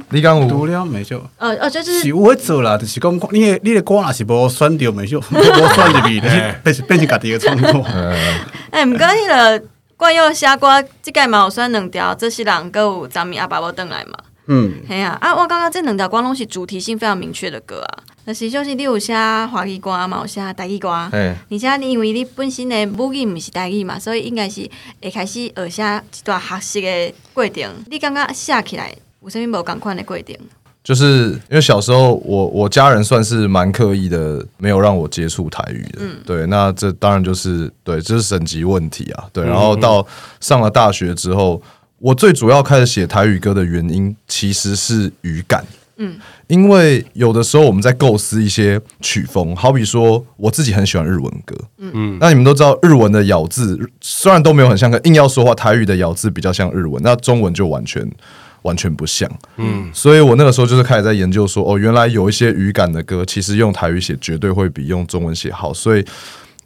[0.09, 6.21] 你讲有除了美秀，呃呃，就是是我会做啦，就是讲你的你的歌若是无选着美秀， 无选入去，
[6.63, 7.83] 变成变成家己的创作。
[8.69, 9.63] 哎，毋过迄个
[9.97, 14.19] 关耀写歌，即个嘛有选两条，这些人阁有昨暝阿爸要转来嘛。
[14.45, 18.03] 嗯，系啊，啊，我感觉这两条歌拢是主题性非常明确的歌啊。
[18.25, 24.69] 就是就是你有写华语歌嘛，有写台语歌，而且你因为你本身的母语毋是台语嘛，所以应该是
[25.01, 27.63] 会开始学写一段学习的过程。
[27.89, 30.35] 你感觉写起来有啥物无共款的过程？
[30.83, 35.99] 就是因为小时候我我家人算是蛮刻意的，没有让我接触台语的。
[35.99, 39.25] 嗯，对，那这当然就是对，这是省级问题啊。
[39.31, 40.05] 对，然后到
[40.39, 41.61] 上了大学之后。
[42.03, 45.63] 我最主要开始写台语歌的原因，其实是语感。
[46.01, 51.91] 嗯，因为有的时候我们在构思一些曲风，好比说我自己很喜欢日文歌，嗯。
[51.93, 58.09] 嗯，那你们都知道日文的咬字虽然都没有很像，可硬要说话，台语的咬字比较像日文，那中文就完全
[58.63, 66.05] 完全不像，嗯，所以我那个时候就是开始在研究说，哦，原来有一些语感的歌，其实用台语写绝对会比用中文写好，所以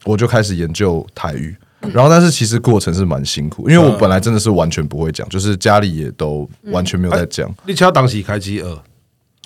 [0.03, 1.55] 我就开始研究台语。
[1.93, 7.53] 然后，但是其实过程是蛮辛苦，因为我本来真的是完全不会讲，就是家里也都完全没有在讲。
[7.67, 8.65] 你从当时开始学，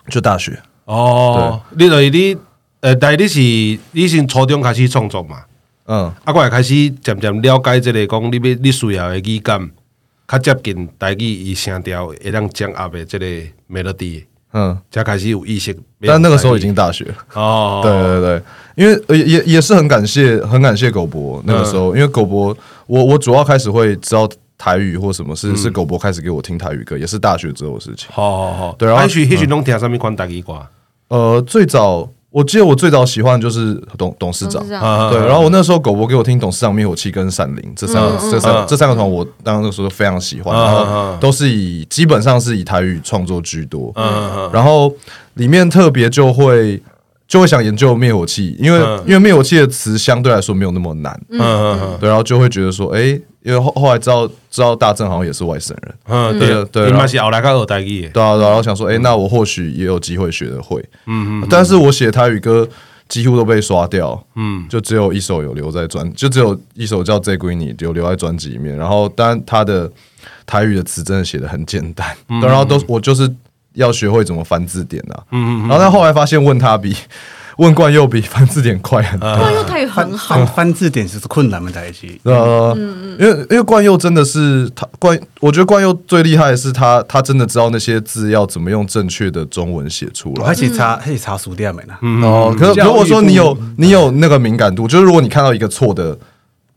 [0.10, 1.62] 就大学哦。
[1.78, 2.38] 你等于你
[2.82, 3.39] 呃，但你是
[3.91, 5.43] 你是初中开始创作嘛？
[5.86, 9.69] 嗯，啊，我也开始渐渐了解这个，讲你你需要的语感，
[10.28, 13.26] 较接近台语伊声调会当掌握的这个
[13.69, 14.24] melody。
[14.52, 17.82] 嗯，才开始有意识，但那个时候已经大学了哦。
[17.84, 18.41] 对对对，
[18.76, 24.28] 因为也也是很感谢，很感谢狗博那个时候，嗯、因为狗博，我我主要开始会知道
[24.60, 28.10] 台语或什么是、嗯、是狗博开始给我听台语歌，也是大学之后的事情。
[28.12, 30.54] 好好好，对，然后或许或许拢听上面款台语歌？
[31.08, 32.08] 呃，最早。
[32.32, 34.63] 我记得我最早喜欢的就是董董事长，
[35.10, 43.91] 对，然后我那时候狗博给我听董事长、灭火器跟闪灵这三个这三这三个团，我当时候非常喜欢，然后都是以基本上是以台语创作居多，
[44.54, 44.93] 然后
[45.34, 46.80] 里面特别就会
[47.28, 53.19] 就会想研究灭火器，因为因为灭火器的词相对来说没有那么难，嗯对，然后就会觉得说，哎。
[53.41, 62.67] 因为后后来知道知道大正好像也是外省人，嗯，对对，你们是后来个二代语，对啊，然后想说，哎，那我或许也有机会学得会，嗯嗯，但是我写台语歌
[63.08, 69.89] 几乎都被刷掉，嗯，就只有一首有留在专，就只有一首叫《这闺女》有留在专辑里面，然后当然他的
[70.45, 73.34] 台语的词真的写的很简单，然后都我就是
[73.73, 76.95] 要学会怎么翻字典啊，嗯嗯，然后他后来发现问他比。
[77.60, 79.30] 问冠佑比翻字典快很多。
[79.38, 81.69] 冠佑台语很好，翻字典是困难吗？
[81.74, 82.19] 在一起。
[82.24, 82.74] 呃，
[83.19, 90.45] 因为因为冠佑真的是他惯，我觉得冠佑最厉害的是他，他真的知道那些字要怎么用正确的中文写出来。
[90.45, 91.93] 而且查，而且查书店没呢。
[92.26, 96.17] 哦，可是如果说你有你有那个敏感度，就是如果你看到一个错的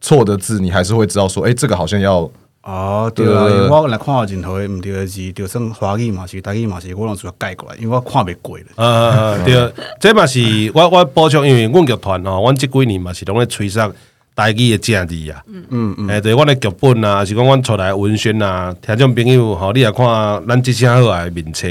[0.00, 2.28] 错的字，你还是会知道说，哎，这个好像要。
[2.62, 8.64] 哦，对啊，因为我来看镜头的唔对的字，就算华语嘛是，台语嘛是，我拢主要改过来，因为我看袂过了。
[8.76, 10.40] 嗯， 对，这嘛是
[10.72, 13.92] 我我补充，因为阮剧团吼，阮这几年嘛是拢咧吹上
[14.36, 15.42] 台语的正字啊。
[15.48, 20.06] 嗯嗯嗯，诶，对，阮的剧本啊，是讲阮出来文宣啊，听众朋友吼，你也看
[20.46, 21.66] 咱即声好啊名册，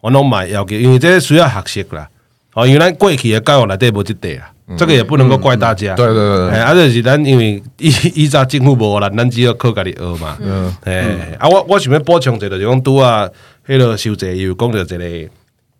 [0.00, 2.08] 阮拢买要求，因为这需要学习啦。
[2.54, 4.50] 哦，因为咱过去的教育内底无即块啊。
[4.76, 13.28] 这个也不能够怪大家，对对对，哎，啊，就是咱因为以以前政府无啦，咱只要靠家己学嘛，嗯，哎，啊，我我想要补充一个，就讲拄啊，
[13.66, 15.30] 迄个修者又讲到一个，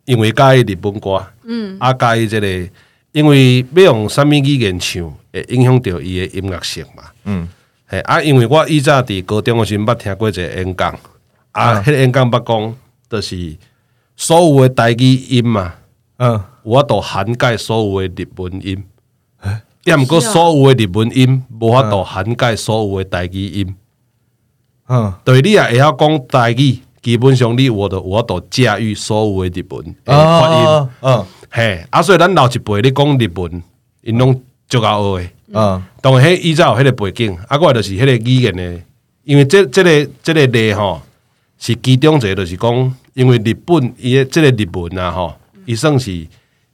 [0.03, 2.69] 因为介意日本歌，嗯，啊，介意这个，
[3.13, 7.47] 因为要用啥物语言唱，会影响到伊的音乐性嘛，嗯，
[7.87, 10.99] 哎，啊，因为我以前伫高中的时阵捌听过一个演讲，
[11.53, 12.75] 啊，迄个演讲捌讲，
[13.09, 13.55] 就是
[14.17, 15.75] 所有的台语音嘛，
[16.17, 16.43] 嗯。
[16.63, 18.83] 我都涵盖所有的日文音，
[19.83, 23.75] 也毋过所有的日文音无法度涵盖所有的台语音。
[24.87, 30.89] 嗯，对，你也会晓讲台语，基本上你我都我都驾驭所有的日文发音。
[31.01, 33.63] 嗯，嘿，啊，所以咱老一辈你讲日文，
[34.01, 35.29] 因拢足够学的。
[35.53, 38.81] 嗯，当然，迄依照迄个背景，啊，过来就是迄个语言的，
[39.23, 41.01] 因为这这个这个例吼，
[41.57, 45.33] 是其中一个，就是讲，因为日本伊个这个日文啊，吼，
[45.65, 46.27] 伊算是。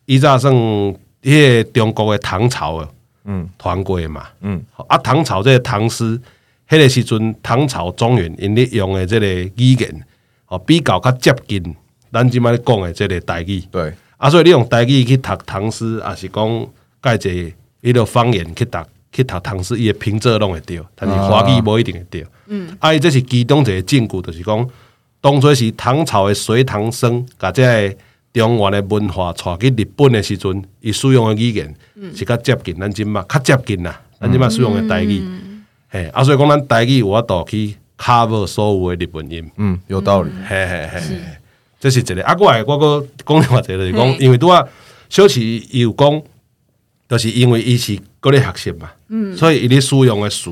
[0.07, 2.89] 以前算迄个中国的唐朝的，
[3.25, 6.17] 嗯，传过嘛，嗯，啊，唐朝即个唐诗，
[6.69, 10.05] 迄个时阵唐朝中原因咧用的即个语言，
[10.47, 11.75] 哦，比较较接近
[12.09, 16.67] 咱即摆讲的即个台语，对，啊，所以你用台语去读唐诗，也是讲
[17.03, 18.79] 介济迄个方言去读
[19.11, 24.69] 去读唐诗，伊的平仄拢会对，但是华语无一定会对，嗯，啊，伊这是其中一个证据，就是讲
[25.19, 27.93] 当初是唐朝的隋唐僧，甲即个。
[28.37, 31.73] 中原的文化传去日本的时阵，伊使用的语言
[32.15, 35.21] 是较接近咱即嘛，较接近啦，咱即嘛使用的台语，
[35.89, 41.01] 嘿，啊，所以讲咱台语有法度去 cover 所有的日本音，嗯，有道理，嘿嘿嘿，
[41.79, 42.23] 这是一个。
[42.23, 44.63] 啊，过来我个讲另外一个就是讲，因为拄啊，
[45.09, 46.21] 小齐有讲，
[47.09, 50.51] 就是因为伊是搁咧学习嘛，嗯，所以伊咧使用的词，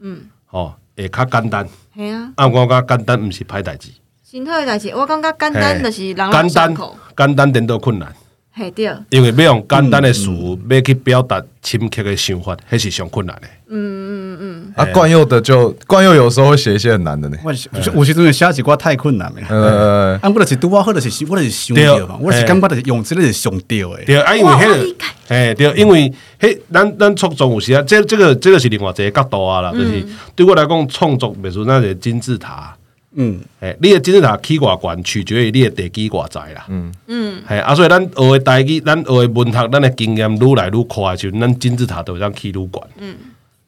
[0.00, 3.90] 嗯，哦，会较简单，系啊，啊，我讲简单毋是歹代志。
[4.28, 8.12] 真好的代志，我感觉简单就是人人上口，简单点都困难，
[8.56, 10.28] 系对，因为要用简单的词，
[10.68, 13.42] 要去表达深刻的想法，还是上困难的。
[13.68, 17.38] 嗯嗯嗯嗯，啊，惯用的就惯用有时候会写一些很难的呢。
[17.44, 17.54] 我
[17.94, 19.40] 我其实写一句太困难了。
[19.48, 24.04] 呃，啊，我就是拄啊，或者是我就是想到嘛，我是感觉就是用这个是上吊的。
[24.06, 24.96] 对，啊，因为迄个，
[25.28, 32.76] 诶，对，因为迄咱咱创作有时啊，这这个这个是另外一个角度啊啦，就是对我来讲，创作比如说那些金字塔。
[33.18, 36.66] 嗯，诶，你的金字塔起偌悬，取决于你的地基偌在啦。
[36.68, 42.82] 嗯嗯，系啊，所以咱学的台语，咱学的文学，咱的经验愈来愈宽，就咱金字塔都会当起愈悬。
[42.98, 43.16] 嗯，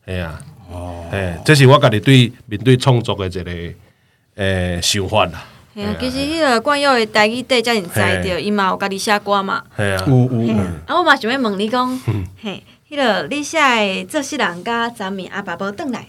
[0.07, 0.39] 系啊，
[0.71, 3.75] 哦，诶，这是我家己对面对创作的一个
[4.37, 5.45] 诶想法啦。
[6.01, 9.63] 其实迄个冠佑的台语底，才能知着，伊嘛有家己写歌嘛。
[9.77, 10.55] 系啊，有有。
[10.87, 12.01] 啊，我嘛想要问你讲，
[12.43, 12.63] 嘿。
[12.91, 16.07] 迄个你写诶做事人甲昨暝阿爸无转来，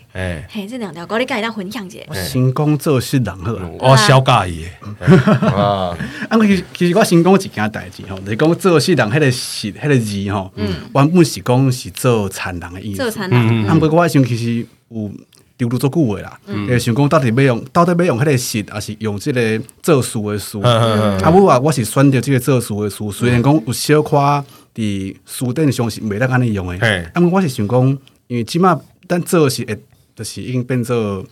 [0.48, 2.00] 嘿，这两条歌你敢会当分享一下？
[2.08, 5.50] 我先讲做事人好，我小介意的。
[5.50, 5.94] 啊，
[6.30, 13.02] 啊，其实其实我先讲一件代志吼，就是讲做事人迄个是迄个字吼，原本是讲是做残人的意思。
[13.02, 15.12] 做残人，啊，不过我想其实有
[15.58, 16.39] 丢了足久诶啦，
[16.70, 20.58] 诶，想讲到底要用到底要用迄个事，还是用即个做事的事？
[20.62, 24.46] 啊，我话我是选择即个做事的事，虽然讲有小可。
[24.80, 27.86] 伫书店上是袂当安尼用诶，啊，我是想讲，
[28.28, 29.78] 因为即码咱做是会，
[30.15, 31.26] 就是已经变做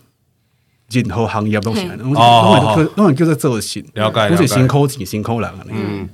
[0.90, 5.70] 任何行业都是，拢拢拢叫做做事，了解，拢是辛苦钱辛苦人安尼。
[5.72, 6.08] 嗯，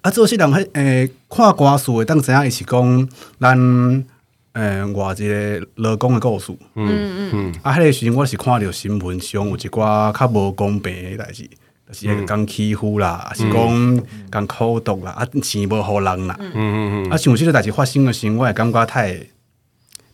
[0.00, 3.08] 啊，做事人迄诶，看歌词会当知影，伊是讲
[3.40, 4.04] 咱
[4.52, 6.52] 诶外一个劳工诶故事。
[6.76, 7.30] 嗯嗯。
[7.32, 11.50] 嗯，啊，迄个时阵我是看着新闻上有一寡较无公平诶代志。
[11.88, 16.52] 就是迄个讲欺负啦，嗯、是讲讲苦毒啦，啊钱无互人啦，嗯。
[16.52, 19.16] 嗯嗯，啊像即个代志发生的时候，我会感觉太，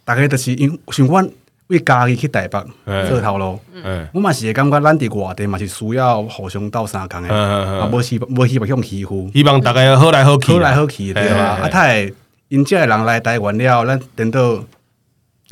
[0.05, 1.27] 大概就是因像阮
[1.69, 2.63] 为家己去台北
[3.09, 11.59] 做头路，嗯、我嘛是会感觉咱伫外地嘛是需要互相斗相共的，啊无希无希望向欺负，希望大家好来好去，好来好去对吧？
[11.63, 12.13] 啊太
[12.49, 14.63] 因遮个人来台湾了，咱等到。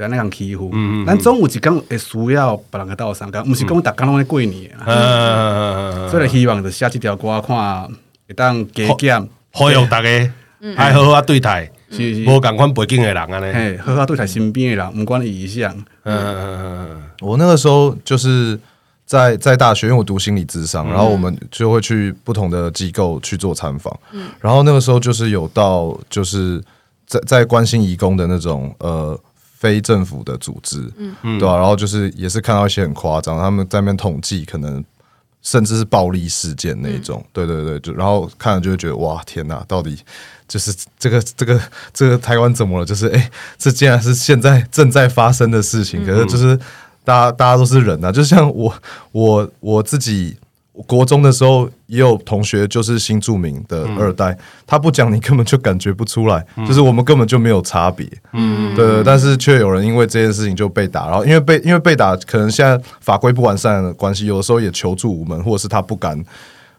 [0.01, 6.09] 在那样欺负，嗯嗯，咱总有一天会需要别人个斗相共，毋是讲逐工拢咧过年啊。
[6.09, 7.87] 所以希望就写这条歌，看
[8.27, 10.33] 会当加减，好用大家，
[10.75, 11.71] 还好好啊对待，
[12.27, 15.71] 无共款背景的人安尼，嘿，好好对待身边的人，毋管伊啥。
[16.05, 16.59] 嗯嗯
[16.95, 18.59] 嗯，我那个时候就是
[19.05, 23.95] 在在大学，因为我读心理智商，然后我们就会去不同的机构去做参访，
[24.41, 26.59] 然后那个时候就是有到就是
[27.07, 29.21] 在在关心移工的那种呃。
[29.61, 31.57] 非政府的组织，嗯，对吧、啊？
[31.59, 34.83] 然后就是也是看到一些很夸张，他们在那边统计，可能
[35.43, 39.99] 甚至是暴力事件那种，嗯、对对对，就然后看了就会觉得哇，天哪，到底
[40.49, 41.61] 就是这个这个
[41.93, 42.87] 这个台湾怎么了？
[42.87, 46.59] 就是哎，这竟然是现在正在发生的事情，可是就是
[47.05, 48.75] 大家大家都是人啊，就像我
[49.13, 50.37] 我我自己。
[50.87, 66.25] 国中的时候也有同学就是新著名的二代，嗯、他不讲你根本就感觉不出来，嗯、就是我们根本就没有差别，嗯，对，对，但是却有人因为这件事情就被打，然后因为被因为被打，可能现在法规不完善的关系，有的时候也求助无门，或者是他不敢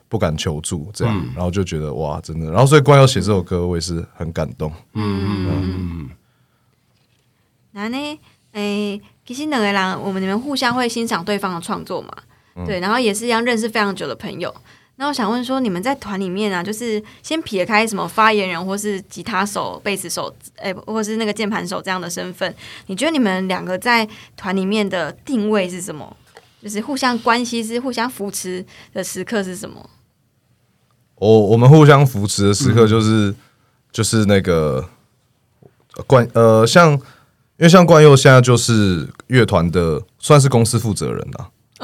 [0.07, 6.09] 不敢求助，这样，嗯、然后就觉得哇，真的，然后所以光要写这首歌，我也是很感动，嗯嗯嗯。
[7.73, 8.19] 那呢，
[8.53, 12.09] 诶，其实两个人，我们你们互相会欣赏对方的创作嘛？
[12.65, 14.53] 对，然后也是一样认识非常久的朋友。
[14.97, 22.53] 那我想问说，你们在团里面啊，就是先撇开什么发言人或是吉他手、贝斯手，哎，或是那个键盘手这样的身份，
[22.85, 26.15] 你觉得你们两个在团里面的定位是什么？
[26.61, 29.89] 就是互相关系是互相扶持的时刻是什么？
[31.15, 33.35] 我我们互相扶持的时刻就是、嗯、
[33.91, 34.87] 就是那个
[36.05, 36.99] 冠呃，像因
[37.57, 41.31] 为像冠佑现在就是乐团的算是公司负责人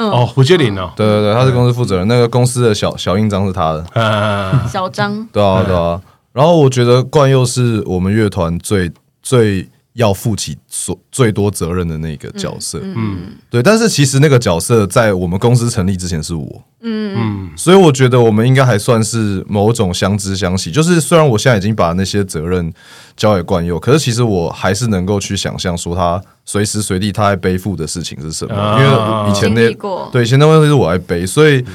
[0.05, 0.11] 了。
[0.11, 3.85] 哦，胡杰林哦，对对对，他是公司负责人，那个公司的小小印章是他的，
[4.69, 5.99] 小张，对啊对啊，
[6.33, 8.91] 然后我觉得冠佑是我们乐团最
[9.23, 17.07] 最要负起所最多责任的那个角色，嗯，对，但是其实那个角色在我们公司成立之前是我，嗯。
[17.19, 22.71] 嗯，所以我觉得我们应该还算是某种相知相惜，就是虽然我现在已经把那些责任
[23.15, 31.65] 交给冠佑，可是其实我还是能够去想象说他随时随地他在背负的事情是什么，因为以前那对以前那问题是我来背，所以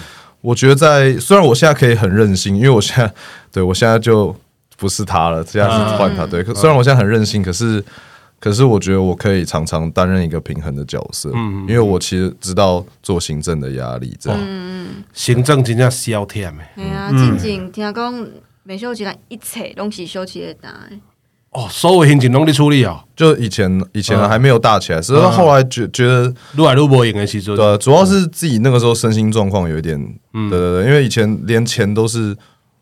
[0.41, 3.13] 我觉得在虽然我现在可以很任性，因为我现在
[3.51, 4.33] 对我现在就
[4.77, 7.85] 不是他了，现在是换他，对，虽然我现在很任性，可是。
[8.43, 16.65] 可是我觉得我可以常常担任一个平衡的角色，嗯，因为我其实知道做行政的压力，这样，嗯，行政真正消天的。
[16.75, 18.27] 哎呀，静静听讲
[18.65, 20.75] 每修起来一切东西收起来大，
[21.51, 23.05] 哦，所有行政拢你处理啊？
[23.15, 29.97] 就以前以前还没有大起来，所以后来觉觉得越来越无用的时候，对，主要是自己那个时候身心状况有一点，
[30.33, 32.37] 对对对，因为以前连钱都是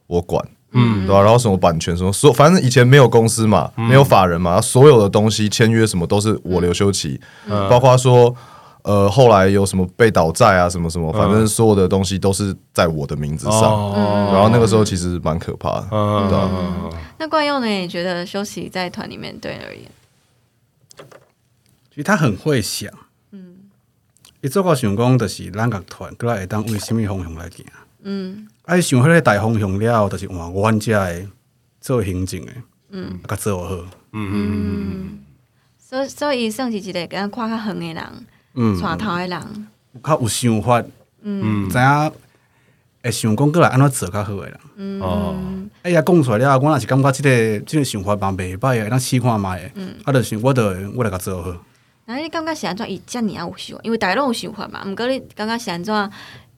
[0.06, 0.42] 我管。
[0.72, 1.22] 嗯，对吧、啊？
[1.22, 8.34] 然后什么版权什么，所反正以前没有公司嘛，嗯、没有法人嘛，所有的东西签约什么都是我刘修齐，嗯、包括说
[8.82, 13.62] 呃后来有什么被倒债啊什么什么，反正所有的东西都是在我的名字上。
[13.94, 15.88] 嗯、然后那个时候其实蛮可怕的。
[15.90, 16.51] 嗯，对啊、
[17.18, 17.66] 那冠佑呢？
[17.66, 19.84] 你觉得修齐在团里面对你而言，
[21.90, 22.90] 其实他很会想，
[23.32, 23.57] 嗯，
[24.40, 27.66] 伊做个想讲，就是咱个团，过来会当为什么方向来行？
[28.03, 31.26] 嗯，哎，想迄个大方向了，就是换阮遮诶
[31.80, 32.54] 做行政诶，
[32.90, 33.74] 嗯，较做好，
[34.12, 35.18] 嗯嗯，
[35.76, 38.04] 所以所以伊算是一个敢看较远诶人，
[38.54, 39.66] 嗯，带头诶人，
[40.04, 40.84] 较有想法，
[41.22, 42.12] 嗯，知影
[43.02, 45.34] 会想讲过来安怎做较好诶人，嗯哦，
[45.82, 50.62] 哎呀，讲出来了，我若是感觉即个即个想法嘛袂歹诶，咱试看觅诶，嗯，啊，就是我着
[50.94, 51.52] 我来甲做好。
[52.06, 52.88] 那你感觉是安怎？
[52.88, 54.84] 伊遮尔啊有想法，因为大家拢有想法嘛。
[54.86, 56.10] 毋过你感觉是安怎？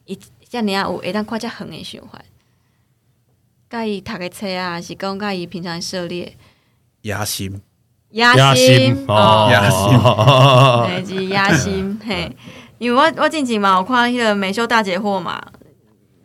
[0.05, 0.19] 伊
[0.53, 2.21] 遮尔啊有会当看遮远诶想法。
[3.69, 6.35] 甲伊读诶册啊，是讲甲伊平常涉猎。
[7.01, 7.59] 野心。
[8.11, 8.23] 野
[8.55, 12.31] 心哦，野心， 是野心 嘿。
[12.77, 15.41] 因为我我进前嘛有看迄个美秀大解惑嘛，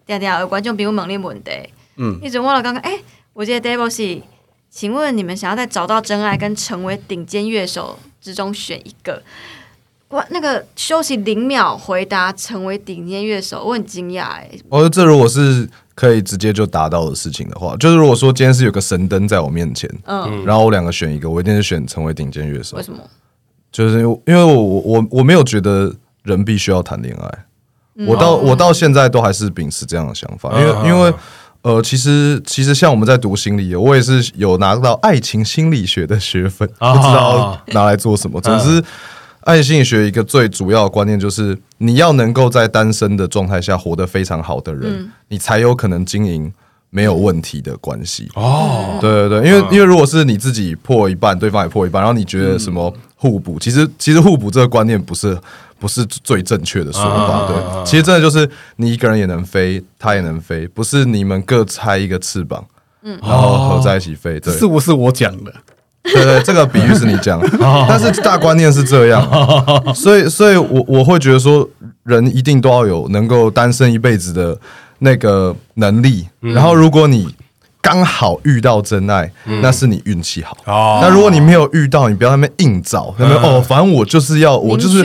[0.04, 1.50] 定定有观众朋友问你问题。
[1.96, 2.20] 嗯。
[2.20, 4.20] 迄阵我就感觉，诶、欸，我这个题目是，
[4.68, 9.22] 请问你们想要在找到真爱跟成为顶尖乐手之中选一个，
[10.08, 10.24] 哇！
[10.30, 14.50] 那个休息零秒回答成为顶尖乐手，我很惊讶哎。
[14.68, 22.76] 我觉得这如果是可以直接就达到的事情的话，就是如果说今天是有个神灯在我面前，嗯，然后我两个选一个，我一定是选成为顶尖乐手。
[22.76, 22.98] 为什么？
[23.70, 27.44] 就是因为我我我没有觉得人必须要谈恋爱，
[27.96, 31.14] 嗯、我到我到现在都还是秉持这样的想法，嗯、因为因为
[31.60, 38.40] 呃，其实其实像我们在读心理，我也是有拿到爱情心理学的学分，不知道拿来做什么。
[38.40, 38.82] 总之，
[39.40, 46.52] 爱情心理学一个最主要的观念就是，你要能够在单身的状态下活得非常好的人，你才有可能经营
[46.90, 48.28] 没有问题的关系。
[48.34, 55.38] 哦，对对对，因为因为如果是你自己破一半，对方也破一半，然后你觉得什么互补，其实其实互补这个观念不是。
[55.80, 62.66] 不是最正确的说法，对，其实真的就是你一个人也能飞，他也能飞，不是你们各拆一个翅膀，
[63.02, 65.54] 嗯，然后合在一起飞，对，是不是我讲的？
[66.14, 67.40] 对对，这个比喻是你讲，
[67.88, 69.22] 但是大观念是这样，
[69.94, 71.68] 所以，所以我我会觉得说，
[72.04, 74.58] 人一定都要有能够单身一辈子的
[74.98, 77.34] 那个能力，然后如果你。
[77.80, 79.30] 刚好遇到真爱，
[79.62, 80.56] 那是你运气好。
[81.00, 85.02] 那如果你没有遇到，你不要在那边硬找，那边哦，反正我就是要，我就是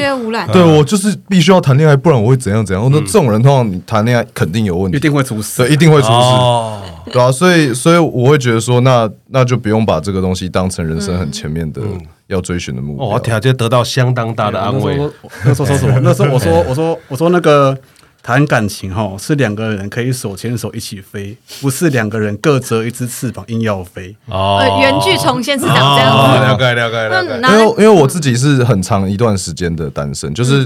[0.51, 2.89] 对我就是必须要谈恋爱，不然我会怎样怎样。
[2.91, 11.81] 那这种人通常你谈恋爱肯定有问题，一定会出事，对，一定会出事，对啊，所以，所以我会觉得说，那那就不用把这个东西当成人生很前面的
[12.27, 13.05] 要追寻的目标。
[13.05, 14.97] 我条件得到相当大的安慰。
[15.45, 15.99] 那时候说什么？
[16.01, 17.77] 那时候我说，我说，我说那个。
[18.23, 24.15] 谈感情哈，是两个人可以手牵手一起飞，不是两个人各折一只翅膀硬要飞。
[24.27, 26.45] 哦，原剧重现是长这样子。
[26.45, 27.53] 了解了解了解。
[27.53, 30.65] 因为因为我自己是很长一段时间的单身，就是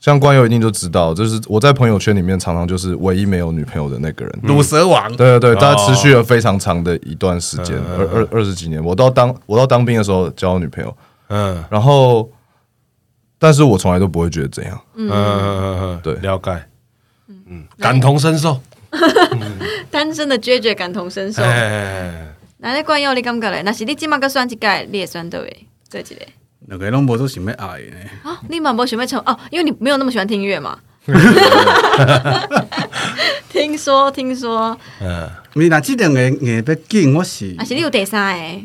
[0.00, 5.08] 像关友一定就知道，就是我在朋友圈里面常常就是唯一没有女朋友的那个人，鲁蛇王。
[5.16, 8.84] 对对对，他持续了非常长的一段时间，二二二十几年。
[8.84, 10.96] 我到当我到当兵的时候交女朋友，
[11.28, 12.28] 嗯，然后，
[13.38, 14.80] 但是我从来都不会觉得怎样。
[14.96, 16.60] 嗯嗯嗯，对，了解。
[17.48, 18.60] 嗯，感同身受，
[19.90, 21.42] 单身的决绝感同身受。
[22.58, 23.62] 那你关佑你感觉嘞？
[23.64, 26.22] 那是你今麦个选一个，你也选对诶，这几个。
[26.66, 27.96] 两个拢无都想要爱呢。
[28.24, 30.78] 啊，你嘛无想要成哦，因为你没有那么喜欢听音乐嘛。
[33.48, 37.54] 听说听说，嗯，你那这两个硬要紧，我是。
[37.58, 38.60] 啊，是你有第三个，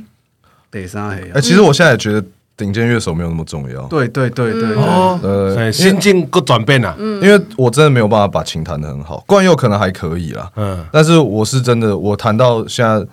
[0.72, 1.16] 第三个。
[1.36, 2.24] 哎，其实我现在也觉得。
[2.64, 3.82] 顶尖乐手没有那么重要。
[3.88, 13.04] 对对对对，呃，心境个转变啊，因为我真的没有办法把琴弹得很好，冠佑可能还可以啦，嗯，但是我是真的，我弹到现在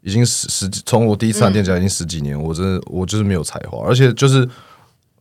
[0.00, 4.48] 已经十十，从我第一次弹电吉他已经十几年，我真的我就是没有才华，而且就是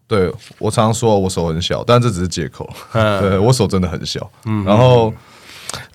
[0.07, 5.13] 对我常常说我手很小，但这只是借口，对我手真的很小，嗯，然后。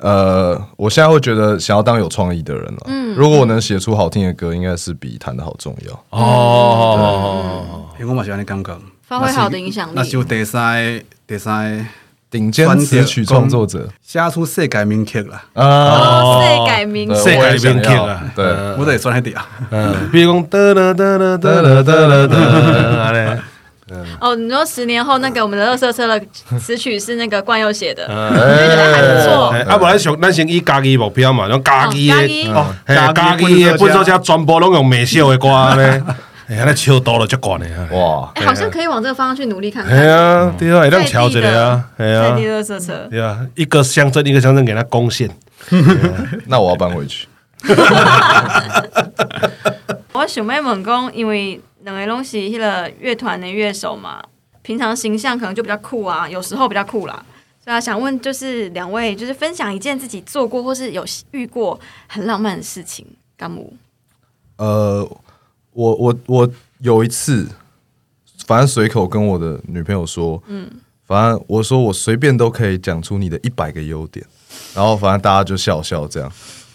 [0.00, 2.86] 呃，我现在会觉得想要当有创意的人了。
[2.86, 6.04] 嗯，如果我能写出好听的歌，应该是比弹的好重要。
[6.10, 9.92] 哦，因为我蛮喜欢你刚刚发挥好的影响力。
[9.94, 11.88] 那就第三第三
[12.30, 15.42] 顶尖词曲创作者，写出世界名曲了。
[15.54, 18.22] 哦，世界名世界名曲啊！
[18.36, 18.44] 对，
[18.78, 19.46] 我得算喺底啊。
[19.70, 23.38] 嗯， 比如讲哒哒哒哒哒哒哒
[23.88, 23.96] 哒。
[24.20, 26.20] 哦，你说十年后那个我们的二色车的
[26.60, 29.48] 词曲是那个冠佑写的，我觉得还不错。
[29.68, 36.04] 啊，不然想咱先以家己目标嘛，用家己的，哦，家己的，不作家全部拢用美秀的歌呢，
[36.48, 39.96] 哎呀，那超多了，这管的哇，哎，好像可以往这个方向去努力看看。
[39.96, 45.28] 哎呀，对啊，让乔起来啊，对啊，在地垃圾车，对啊，一个乡镇一个乡镇给他贡献，
[46.46, 47.26] 那我要搬回去。
[50.12, 51.60] 我想问问讲，因为。
[51.88, 54.22] 两个拢是迄个乐团的乐手嘛，
[54.60, 57.24] 平常形象可能就比较酷啊，有时候比较酷啦。
[57.64, 63.06] 所以啊，想问就是两位，就是分享一件自己做过或是有遇过很浪漫的事情，
[63.38, 63.62] 干嘛？
[64.56, 65.02] 呃，
[65.72, 67.48] 我我我有一次，
[68.46, 70.70] 反正随口跟我的女朋友说，嗯，
[71.06, 74.26] 反正我说我随便都可以讲出你的一百个优点，
[74.74, 76.30] 然后反正大家就笑笑这样。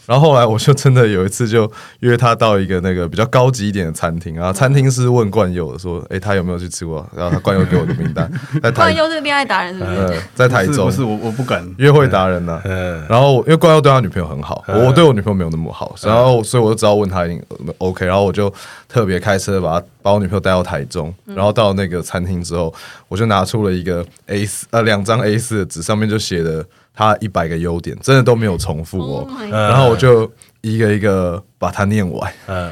[0.05, 1.69] 然后后来我就真的有一次就
[2.01, 8.29] 约他到一个那个比较高级一点的餐厅，然后餐厅是问冠佑的说：“哎，他有没有去吃过？”然后他冠佑给我的名单。
[8.61, 10.21] 在冠佑是恋爱达人是不是？
[10.35, 10.85] 在台中。
[10.85, 12.61] 不是我，我不敢约会达人呢。
[13.07, 17.41] 然后因为冠佑对他女朋友很好，我对我女朋友没有那么好，然后所以我就知道问他一定
[17.77, 18.05] OK。
[18.05, 18.53] 然后我就
[18.89, 22.73] 特别开车把他把我女朋友带到台中，然后到那个餐厅之后，
[23.07, 26.65] 我就拿出了一个 A 四呃两张 A 四的纸，上面就写的。
[26.95, 29.27] 他一百个优点，真的都没有重复哦。
[29.27, 30.31] Oh、然后我就
[30.61, 32.31] 一个一个把它念完。
[32.47, 32.69] 嗯，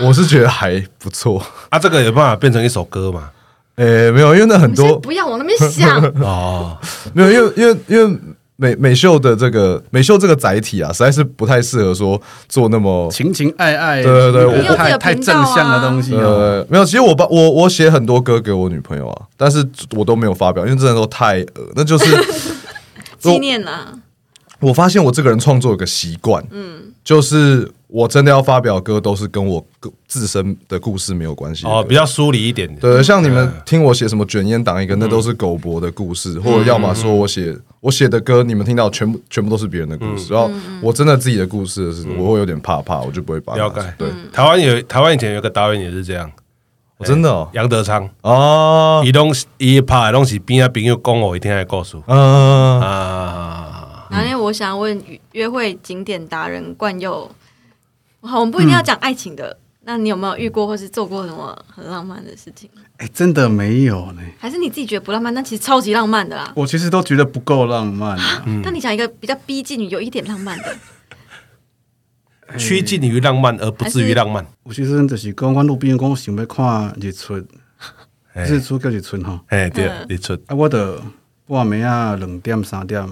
[0.00, 1.40] 我是觉得还不错。
[1.68, 3.30] 啊，这个有办法变成一首歌嘛？
[3.76, 6.76] 诶、欸，没有，因为那很多不要往那边想 哦。
[7.14, 8.18] 没有，因为因为因为
[8.56, 14.02] 美美秀的这个美秀这个载体啊，实在是不太适合说做那么情情爱爱。
[14.02, 16.14] 对对对，我太太正向的东西。
[16.14, 19.64] 呃，没有，其实我把我我写很多歌给我女朋友啊，但是
[19.96, 22.06] 我都没有发表，因为真的都太恶，那就是。
[23.30, 23.94] 纪念啊！
[24.60, 29.64] 我发现我这个人创作有个习惯，嗯，就是我真的要发表歌，都是跟我
[30.06, 32.78] 自身的故事没有关系哦，比较疏离一点点。
[32.78, 40.32] 对，像你们听我写什么卷烟党一个，那都是狗博的故事，或者要么说我写我写的歌，你们听到全部全部都是别人的故事。
[40.32, 40.48] 然后
[40.80, 43.56] 我真的自己的故事是，我会有点怕怕，我就不会把。
[43.56, 43.82] 了解。
[43.98, 46.30] 对，台湾有台湾以前有个导演也是这样，
[47.02, 54.08] 真的哦，杨德昌哦，伊拢伊拍的拢是边啊朋友讲我一天的故事，嗯啊。
[54.10, 57.30] 那因为我想问约会景点达人冠佑，
[58.20, 59.48] 好，我们不一定要讲爱情的。
[59.48, 62.68] 嗯、那你有没有遇过或是做过什么很浪漫的事情？
[62.98, 64.20] 哎、欸，真的没有呢。
[64.38, 66.52] 还是你自己觉得不浪漫，但其实超级浪漫的啦。
[66.54, 68.42] 我其实都觉得不够浪漫、啊。
[68.62, 70.76] 那、嗯、你讲一个比较逼近有一点浪漫的，
[72.58, 74.46] 趋近于浪漫而不至于浪漫。
[74.62, 77.36] 我其实就是讲，阮路边讲想要看日出，
[78.34, 79.40] 日出叫日出吼。
[79.48, 80.34] 哎，对，日出。
[80.46, 81.00] 啊，我的
[81.46, 83.06] 半暝啊，两点三点。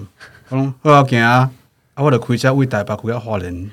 [0.51, 1.51] 讲，好要行啊！
[1.95, 3.71] 啊，我着开车为台北开到花莲，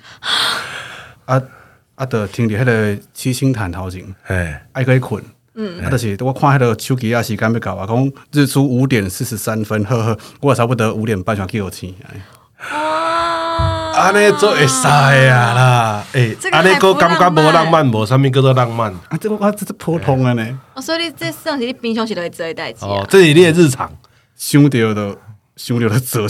[1.25, 1.41] 啊
[1.95, 5.23] 啊，着停伫迄个七星潭头前，哎，还可以困。
[5.55, 11.95] 嗯，啊，就是我看迄个手机啊，时间要到啊，讲日出五点四十三分，呵呵，我差不多五点半就叫我起。
[12.71, 13.46] 哇，
[13.97, 16.03] 安尼做会使啊啦！
[16.13, 18.91] 哎，安尼个感觉无浪漫，无啥物叫做浪漫。
[19.09, 20.59] 啊，这我这是普通的呢。
[20.73, 23.91] 哦，所以你这算是你平常时都会做的代志哦，这是你的日常，
[24.35, 25.15] 想到的。
[25.57, 26.29] 兄弟的责任。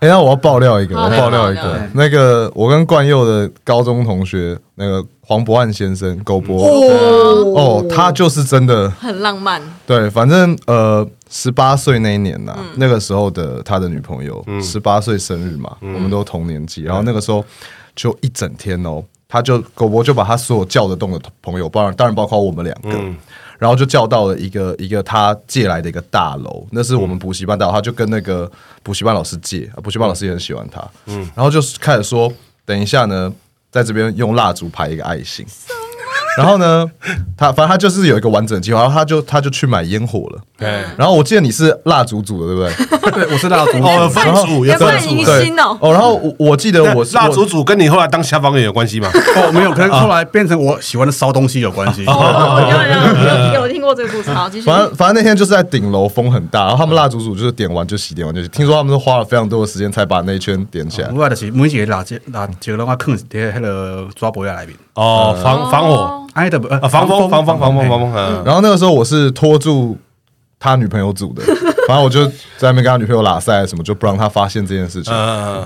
[0.00, 6.66] 哎，那我要爆料一个，我爆料一个，那个我跟冠佑的高中同学，那个黄博汉先生，狗博
[7.54, 9.62] 哦，他就是真的很浪漫。
[9.86, 17.42] 对，反正呃，十八岁那一年呐，那个时候的他的女朋友，十八岁生日嘛，我们都同年纪，然后那个时候
[17.94, 23.00] 就一整天哦，他就狗博就把他所有叫得动的朋友，当然当然包括我们两个。
[23.60, 28.50] 然后就叫到了一个一个他借来的一个大楼，那是我们补习班大楼，他就跟那个
[28.82, 32.32] 补习班老师借，补习班老师也很喜欢他，嗯，然后就开始说，
[32.64, 33.30] 等一下呢，
[33.70, 35.44] 在这边用蜡烛排一个爱心。
[36.38, 36.90] 然后呢，
[37.36, 40.40] 他反正他就是有一个完整的计划，然后他就他就去买烟火了。
[40.60, 40.84] 对。
[40.96, 43.10] 然后我记得你是蜡烛组的，对不对？
[43.26, 43.78] 对，我是蜡烛。
[43.82, 45.76] 哦，分组也算迎新哦。
[45.80, 49.08] 哦，然后我我记得我是蜡烛组，跟你后来当消防员有关系吗？
[49.36, 52.04] 哦，没有，可能 后来变成我喜欢的烧东西有关系。
[52.04, 54.30] 有有有听过这个故事？
[54.30, 54.66] 好，继续。
[54.66, 58.48] 反正反正那天就是在顶楼，风很大，然后他们蜡烛组就是点完就熄，点完就熄。
[58.48, 61.08] 听说他们是花了非常多的时间才把那一圈点起来。
[61.08, 64.76] 另外的是每一个蜡烛蜡烛的话，坑在那个抓博下里面。
[64.94, 66.20] 哦，防防火。
[66.32, 68.12] 哎的不呃防风防风防风防风，
[68.44, 69.98] 然后那个时候我是拖住
[70.60, 71.42] 他女朋友组的，
[71.88, 72.24] 反正我就
[72.58, 75.12] 在那边跟他女朋友拉赛什么，就不让他发现这件事情。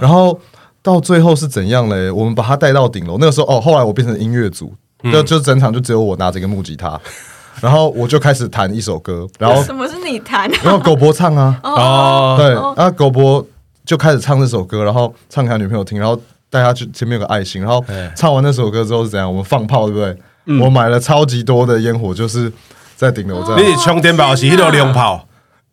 [0.01, 0.39] 然后
[0.81, 2.11] 到最后是怎样嘞？
[2.11, 4.73] 我们把他带到顶楼，那个时候哦，后来我变成音乐组，
[5.13, 6.99] 就就整场就只有我拿着一个木吉他，
[7.61, 9.27] 然后我就开始弹一首歌。
[9.39, 10.49] 然后什么是你弹？
[10.63, 13.45] 然后狗博唱啊，哦，对，然后狗博
[13.85, 16.17] 就开始唱这首歌，然后唱给他女朋友听，然后
[16.49, 17.85] 带他去前面有个爱心，然后
[18.15, 19.29] 唱完那首歌之后是怎样？
[19.29, 20.17] 我们放炮，对不对？
[20.61, 22.53] 我买了超级多的烟火，就是
[22.97, 23.61] 在顶楼这样。
[23.61, 25.27] 你充电宝是那种亮炮？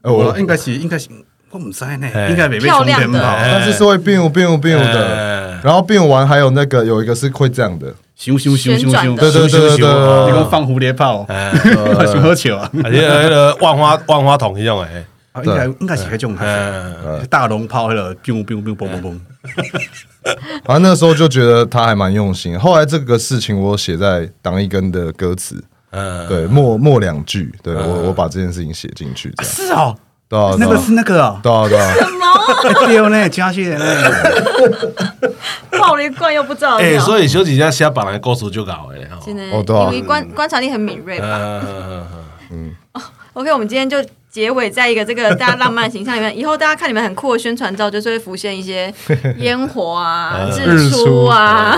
[0.03, 1.09] 我应该是应该是
[1.51, 5.59] 我唔知道呢，应该没被充电宝，但是是会 biu biu biu 的。
[5.63, 15.05] 然后 biu 完还有那个有一个是会这样的，咻咻咻咻咻，对对对对，一个放蝴蝶炮，很喝球啊，而且那个万花万花筒一样哎，
[15.43, 16.35] 应该应该是那种，
[17.29, 19.19] 大龙炮那个 biu biu biu 嘣嘣嘣。
[20.63, 22.57] 反正那时候就觉得他还蛮用心。
[22.57, 29.33] 后来这个事情我写在挡一根的歌词，嗯，对，末末两句，对我我把这件事情写进去。
[29.43, 29.95] 是哦，
[30.27, 31.93] 对啊，那个是那个哦，对啊对啊。
[31.93, 32.27] 什么？
[32.87, 33.85] 对呢，加些呢。
[35.79, 36.77] 爆了一罐又不知道。
[36.77, 41.27] 哎，所以小姐姐写本来故事就搞哎，真的，因为观观察力很敏锐吧。
[41.27, 42.07] 嗯嗯
[42.51, 42.75] 嗯。
[43.33, 43.97] OK，我们今天就
[44.31, 46.35] 结尾在一个这个大家浪漫形象里面。
[46.35, 48.91] 以后大家看你们很酷的宣传照，就是会浮现一些
[49.39, 51.77] 烟火啊、日出啊，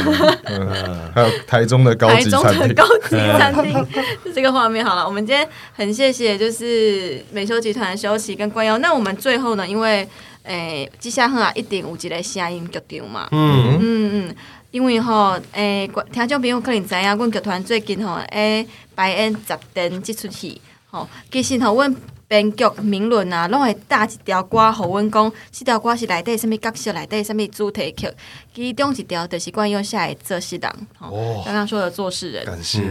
[1.16, 3.88] 还有台中的高级餐厅，台中的高级餐厅，
[4.34, 5.04] 这个画面好了。
[5.06, 8.78] 我们今天很谢谢，就是美修集团的修齐跟冠佑。
[8.78, 10.08] 那我们最后呢，因为
[10.43, 14.36] 诶，接下来啊，一定有一个声音决定嘛，嗯嗯嗯。
[14.72, 21.95] 因为吼，诶、欸，听众朋友可能知影，阮剧团最近吼，诶、欸，排演十点即出戏，吼，其实吼，阮
[22.34, 28.09] 编剧名论啊，拢会搭一条歌，互阮讲，即条歌是内底什物角色，内底什物主题曲，
[28.55, 32.81] 其中一条就是冠佑写的做事人，哦，刚刚说的做事人，感谢，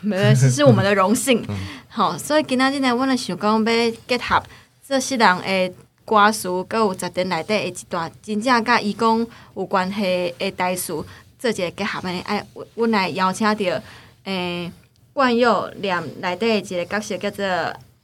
[0.00, 1.46] 没关系，是我们的荣幸，
[1.90, 4.42] 好，所以今仔日呢，阮就想讲要结合
[4.82, 5.74] 做事人的。
[6.04, 10.92] 歌词，搁有十点内底的一段真正甲伊讲有关系的台词，
[11.38, 12.20] 做一个结合安尼。
[12.22, 12.44] 哎，
[12.74, 13.80] 阮来邀请到
[14.24, 14.70] 诶
[15.12, 17.46] 冠佑念内底一个角色叫做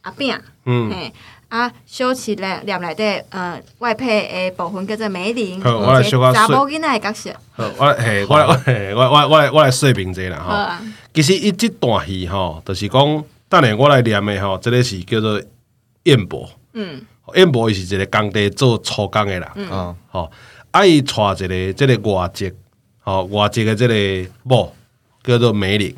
[0.03, 1.13] 阿饼，嗯，嘿，
[1.49, 7.31] 啊，修齐来念内底呃外配诶部分叫做梅林，好，我来小可查某囡仔诶角色。
[7.53, 10.87] 好，我嘿，我我嘿，我我我来我来说明者啦吼。
[11.13, 15.41] 其实伊即段戏吼，就是讲等下我来念诶吼，即个是叫做
[16.05, 17.03] 燕博，嗯。
[17.35, 20.33] 演播伊是一个工地做粗工的人，嗯，吼，
[20.71, 22.51] 啊伊娶一个即个外籍，
[23.01, 24.75] 吼外籍的即个某
[25.23, 25.95] 叫做梅林，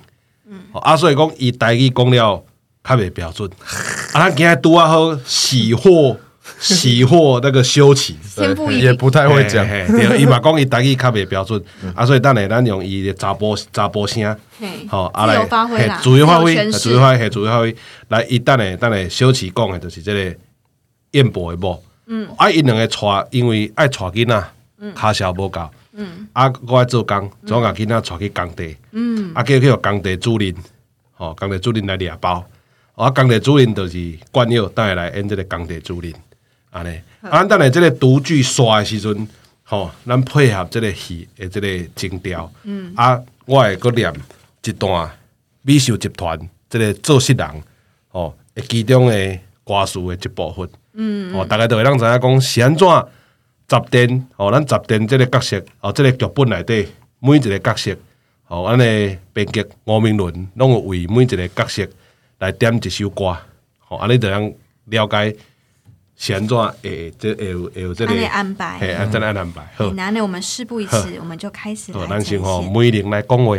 [0.49, 2.45] 嗯，啊所以讲伊台语讲了
[2.83, 3.49] 较袂标准，
[4.13, 6.17] 啊他今日拄啊好喜获
[6.59, 8.17] 喜获那个修齐，
[8.81, 11.63] 也不太会讲，对，伊嘛讲伊台语较袂标准，
[11.95, 14.37] 啊所以等下咱用伊的查甫查甫声，
[14.89, 16.71] 吼，啊来，自由发挥，自由发挥，
[17.31, 17.77] 自由发挥，
[18.09, 20.37] 来伊等下等下修齐讲的就是即个。
[21.13, 24.45] 燕博的某，嗯，啊，因两个带，因为爱带囡仔，
[24.79, 30.55] 嗯，卡小无够，嗯，啊，我爱做工，总甲囡仔带去工地，嗯，啊，叫去互工地主任，
[31.15, 32.45] 吼，工地主任来掠包，
[33.01, 36.13] 啊，工地主任就是冠佑带来演这个工地主任，
[36.69, 39.27] 安尼，啊，等下这个独剧刷的时阵，
[39.65, 44.13] 吼，咱配合这个戏的这个情调，嗯，啊，我会搁念
[44.63, 45.11] 一段
[45.63, 46.39] 美秀集团
[46.69, 47.63] 这个做事人，
[48.09, 48.37] 吼，
[48.69, 50.69] 其中的歌词的一部分。
[50.93, 52.87] 嗯，哦，大概都会让知影讲是安怎
[53.71, 56.87] 十点哦，咱十点这个角色哦，这个剧本内底
[57.21, 57.97] 每一个角色
[58.49, 61.89] 哦，安尼编剧吴明伦拢有为每一个角色
[62.41, 63.37] 来点一首歌，
[63.89, 65.37] 哦，安尼就通了解
[66.17, 69.73] 是安怎诶，这会有会有这个安排，嘿，安怎安排。
[69.77, 72.07] 好，那呢，我们事不宜迟，我们就开始来。
[72.07, 73.57] 咱先吼美玲来讲话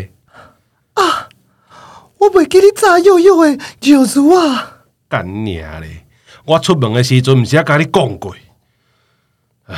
[0.95, 1.29] 啊，
[2.17, 6.05] 我袂记你早幼幼诶，就如啊，干娘咧。
[6.45, 8.35] 我出门的时阵，毋是啊，甲你讲过。
[9.67, 9.75] 唉，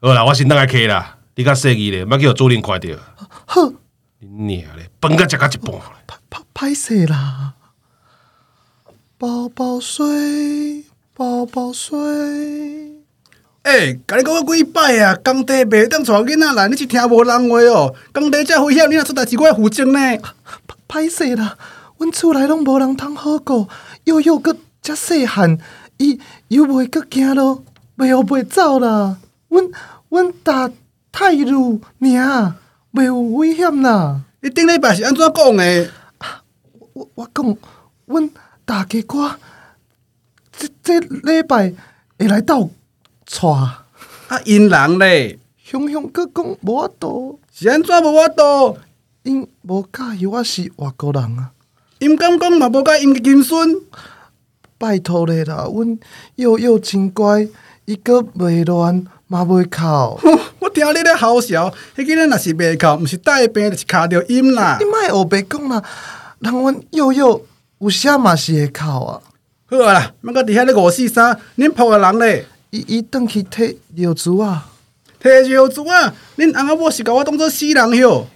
[0.00, 1.18] 好啦，我先等下去啦。
[1.34, 2.96] 你较细意咧，莫叫主任看着。
[3.44, 3.72] 好，
[4.20, 5.82] 你娘咧，饭甲食甲一半咧。
[6.30, 7.39] 歹歹势啦，
[9.20, 10.82] 宝宝睡，
[11.14, 11.98] 宝宝睡。
[13.64, 15.14] 诶，甲你讲过几摆啊？
[15.22, 17.94] 工地袂当带囡仔来，你是听无人话哦。
[18.14, 20.00] 工地遮危险，你若出代志，我负责呢。
[20.88, 21.54] 歹势啦，
[21.98, 23.68] 阮厝内拢无人通好过，
[24.04, 25.58] 又又阁遮细汉。
[25.98, 26.18] 伊
[26.48, 27.62] 又袂阁惊咯，
[27.98, 29.18] 袂后袂走啦。
[29.50, 29.68] 阮
[30.08, 30.70] 阮打
[31.12, 32.54] 太路尔，
[32.94, 34.22] 袂有危险啦。
[34.40, 35.90] 你顶礼拜是安怎讲诶？
[36.94, 37.56] 我我讲，
[38.06, 38.30] 阮
[38.70, 39.34] 大家哥
[40.52, 41.72] 这这礼拜
[42.16, 42.70] 会来斗
[43.26, 43.48] 带。
[43.48, 43.82] 啊，
[44.44, 48.78] 因人咧，雄雄哥讲无法度，是安怎无法度？
[49.24, 51.50] 因无介意我是外国人啊。
[51.98, 53.76] 因敢讲嘛无介因个金孙。
[54.78, 55.98] 拜托咧啦，阮
[56.36, 57.48] 幼幼真乖，
[57.86, 60.20] 伊阁袂乱，嘛袂哭。
[60.60, 64.78] 我听你咧好笑，迄个人若是袂哭，毋是带病，就是卡着音啦。
[64.78, 65.82] 你莫学白讲啦，
[66.38, 67.44] 人阮幼幼
[67.80, 69.20] 有啥嘛是会哭啊？
[69.66, 74.66] 好啊啦，莫搁伫遐咧五四三，恁铺个人咧，伊伊转去摕尿珠啊，
[75.22, 76.12] 摕尿珠啊！
[76.36, 78.26] 恁翁仔某是甲我当做死人哟！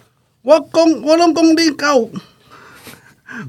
[0.43, 2.11] 我讲，我拢讲你够，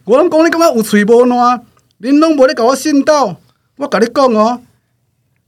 [0.03, 1.61] 我拢讲你感觉有喙无烂。
[2.01, 3.37] 恁拢无咧甲我信道，
[3.77, 4.61] 我甲你讲哦，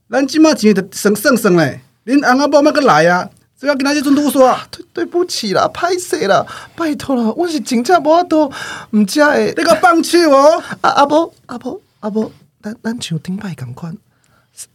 [0.08, 1.82] 咱即马钱着算算算咧。
[2.06, 3.28] 恁翁仔某莫阁来啊！
[3.60, 6.46] 这个今仔日阵拄煞， 对对不起啦，歹势啦，
[6.76, 8.52] 拜托啦，我是真正无法度，
[8.92, 9.54] 毋才会。
[9.56, 10.62] 你个放手哦！
[10.80, 12.30] 啊啊无啊无啊无，
[12.62, 13.96] 咱咱像顶摆共款，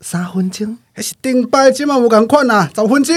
[0.01, 0.77] 三分钟。
[0.91, 2.69] 还是顶摆即马无共款啊？
[2.75, 3.15] 十分钟。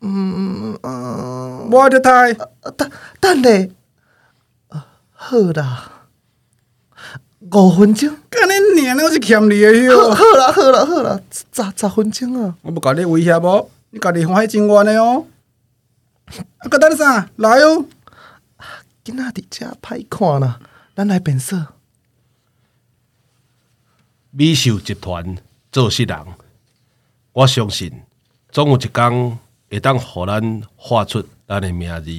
[0.00, 2.32] 嗯嗯嗯，无得太。
[2.32, 3.70] 等等咧，
[5.12, 5.92] 好啦。
[7.52, 8.96] 五分钟，干你娘！
[8.96, 10.14] 我是欠你的哟。
[10.14, 11.44] 好啦好啦好啦，十
[11.76, 12.54] 十分钟啊！
[12.62, 15.26] 我不甲你威胁无，你家己欢喜真愿的哦。
[16.58, 17.30] 啊，搁等啥？
[17.36, 17.86] 来哦！
[19.04, 20.60] 囡仔伫遮歹看啦，
[20.94, 21.74] 咱来变色。
[24.30, 25.38] 美秀集团
[25.72, 26.26] 做事人，
[27.32, 28.02] 我相信
[28.50, 29.38] 总有一天
[29.70, 32.10] 会当互咱画出咱的名字。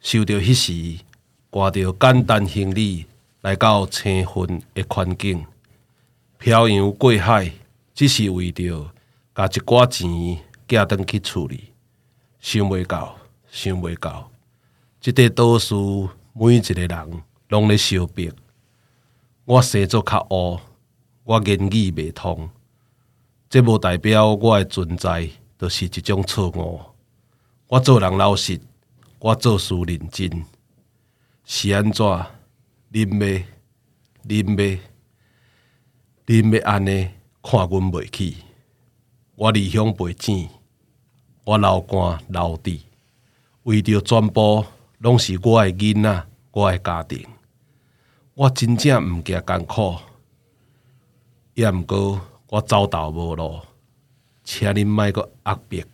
[0.00, 1.04] 收到迄时，
[1.50, 3.04] 挂着简单行李
[3.42, 5.44] 来到青云的环境，
[6.38, 7.52] 漂洋过海，
[7.94, 8.90] 只是为着
[9.34, 10.08] 甲一寡钱
[10.68, 11.72] 寄转去厝里。
[12.40, 13.16] 想袂到，
[13.50, 14.30] 想袂到，
[15.00, 18.30] 即个岛屿每一个人拢咧相逼。
[19.46, 20.60] 我生作较乌，
[21.24, 22.50] 我言语袂通，
[23.48, 26.80] 这无代表我的存在就是一种错误。
[27.68, 28.60] 我做人老实，
[29.18, 30.44] 我做事认真，
[31.44, 32.04] 是安怎？
[32.92, 33.44] 恁要，
[34.28, 34.80] 恁妈，
[36.26, 37.10] 恁要安尼
[37.42, 38.36] 看阮袂起？
[39.36, 40.48] 我离乡背井。
[41.46, 42.80] 我流汗流滴，
[43.64, 44.64] 为着全部
[45.00, 47.22] 拢是我的囡仔，我的家庭。
[48.32, 49.94] 我真正毋惊艰苦，
[51.52, 52.18] 也毋过
[52.48, 53.60] 我走投无路，
[54.42, 55.84] 请恁莫阁压迫，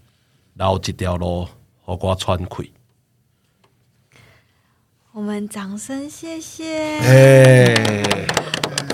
[0.54, 1.48] 留一条路，
[1.80, 2.72] 互我喘气。
[5.10, 7.00] 我们掌声谢谢。
[7.00, 7.74] 欸、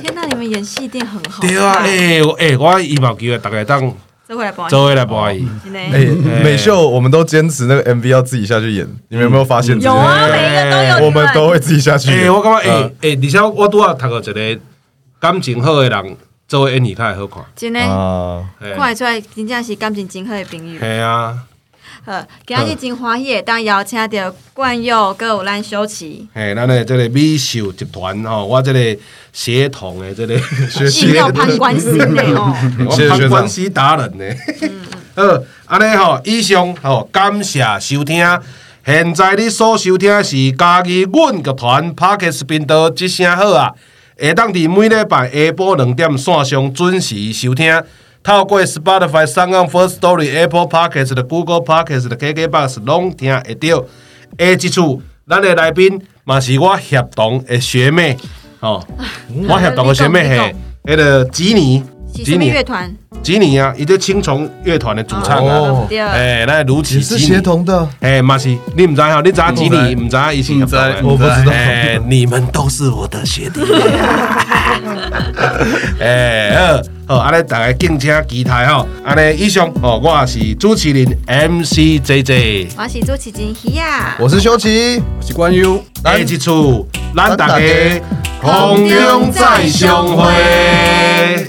[0.00, 1.42] 天哪，你们演戏一定很好。
[1.42, 3.94] 对啊，诶、欸、诶、欸，我羽毛球会大概当。
[4.28, 5.76] 这回来不好意思，这回来不好意思。
[5.76, 6.04] 哎，
[6.42, 9.80] 美秀，我们都坚持那个 MV 要自己下去演，你们有没有发现？
[9.80, 11.06] 有啊，每一个都有。
[11.06, 12.32] 我们都会自己下去演。
[12.32, 14.60] 我感觉，哎哎，而且我拄啊读过一个
[15.20, 16.16] 感情好的人
[16.48, 17.44] 做演戏较会好看。
[17.54, 20.80] 真的啊，看得出来，真正是感情真好的朋友。
[20.80, 21.38] 系啊。
[22.06, 26.24] 呃，今日真欢喜，当邀请到冠佑跟有咱小齐。
[26.32, 28.96] 嘿，咱的这个美秀集团吼，我这个
[29.32, 30.38] 协同的这个
[30.88, 32.06] 学要攀关系的
[32.38, 32.54] 哦，
[33.10, 34.24] 攀关系达人呢。
[35.16, 38.24] 呃，安尼吼，以上吼，感谢收听。
[38.84, 43.72] 现在你所收听的是家己阮剧团 Podcast 频道，一声好啊，
[44.16, 47.82] 会当伫每礼拜下晡两点线上准时收听。
[48.26, 53.84] 透过 Spotify、SoundOn、First Story、Apple Podcast 的 Google Podcast 的 KKBox 拢听会到。
[54.36, 54.80] 下一次，
[55.28, 58.16] 咱的来宾嘛是我协同的学妹
[58.58, 58.84] 哦，
[59.48, 61.84] 我协同的学妹系那个吉尼，
[62.24, 62.50] 吉尼。
[62.50, 70.60] 乐团，吉尼啊，伊个青虫乐团的主唱啊，哎，那卢奇是协同的，哎，嘛是，你唔知哈，你知吉尼，唔知一起，
[71.02, 73.60] 我不知道，哎，你们都是我的学弟，
[76.00, 76.80] 哎。
[77.08, 78.84] 好，安尼大家敬请期待吼。
[79.04, 85.80] 安尼以上，哦，我是主持人 MC JJ，我是主持人希亚，我是修奇，我是冠佑。
[86.02, 86.36] 下一次，
[87.14, 87.64] 咱大家
[88.40, 91.46] 空中再相会。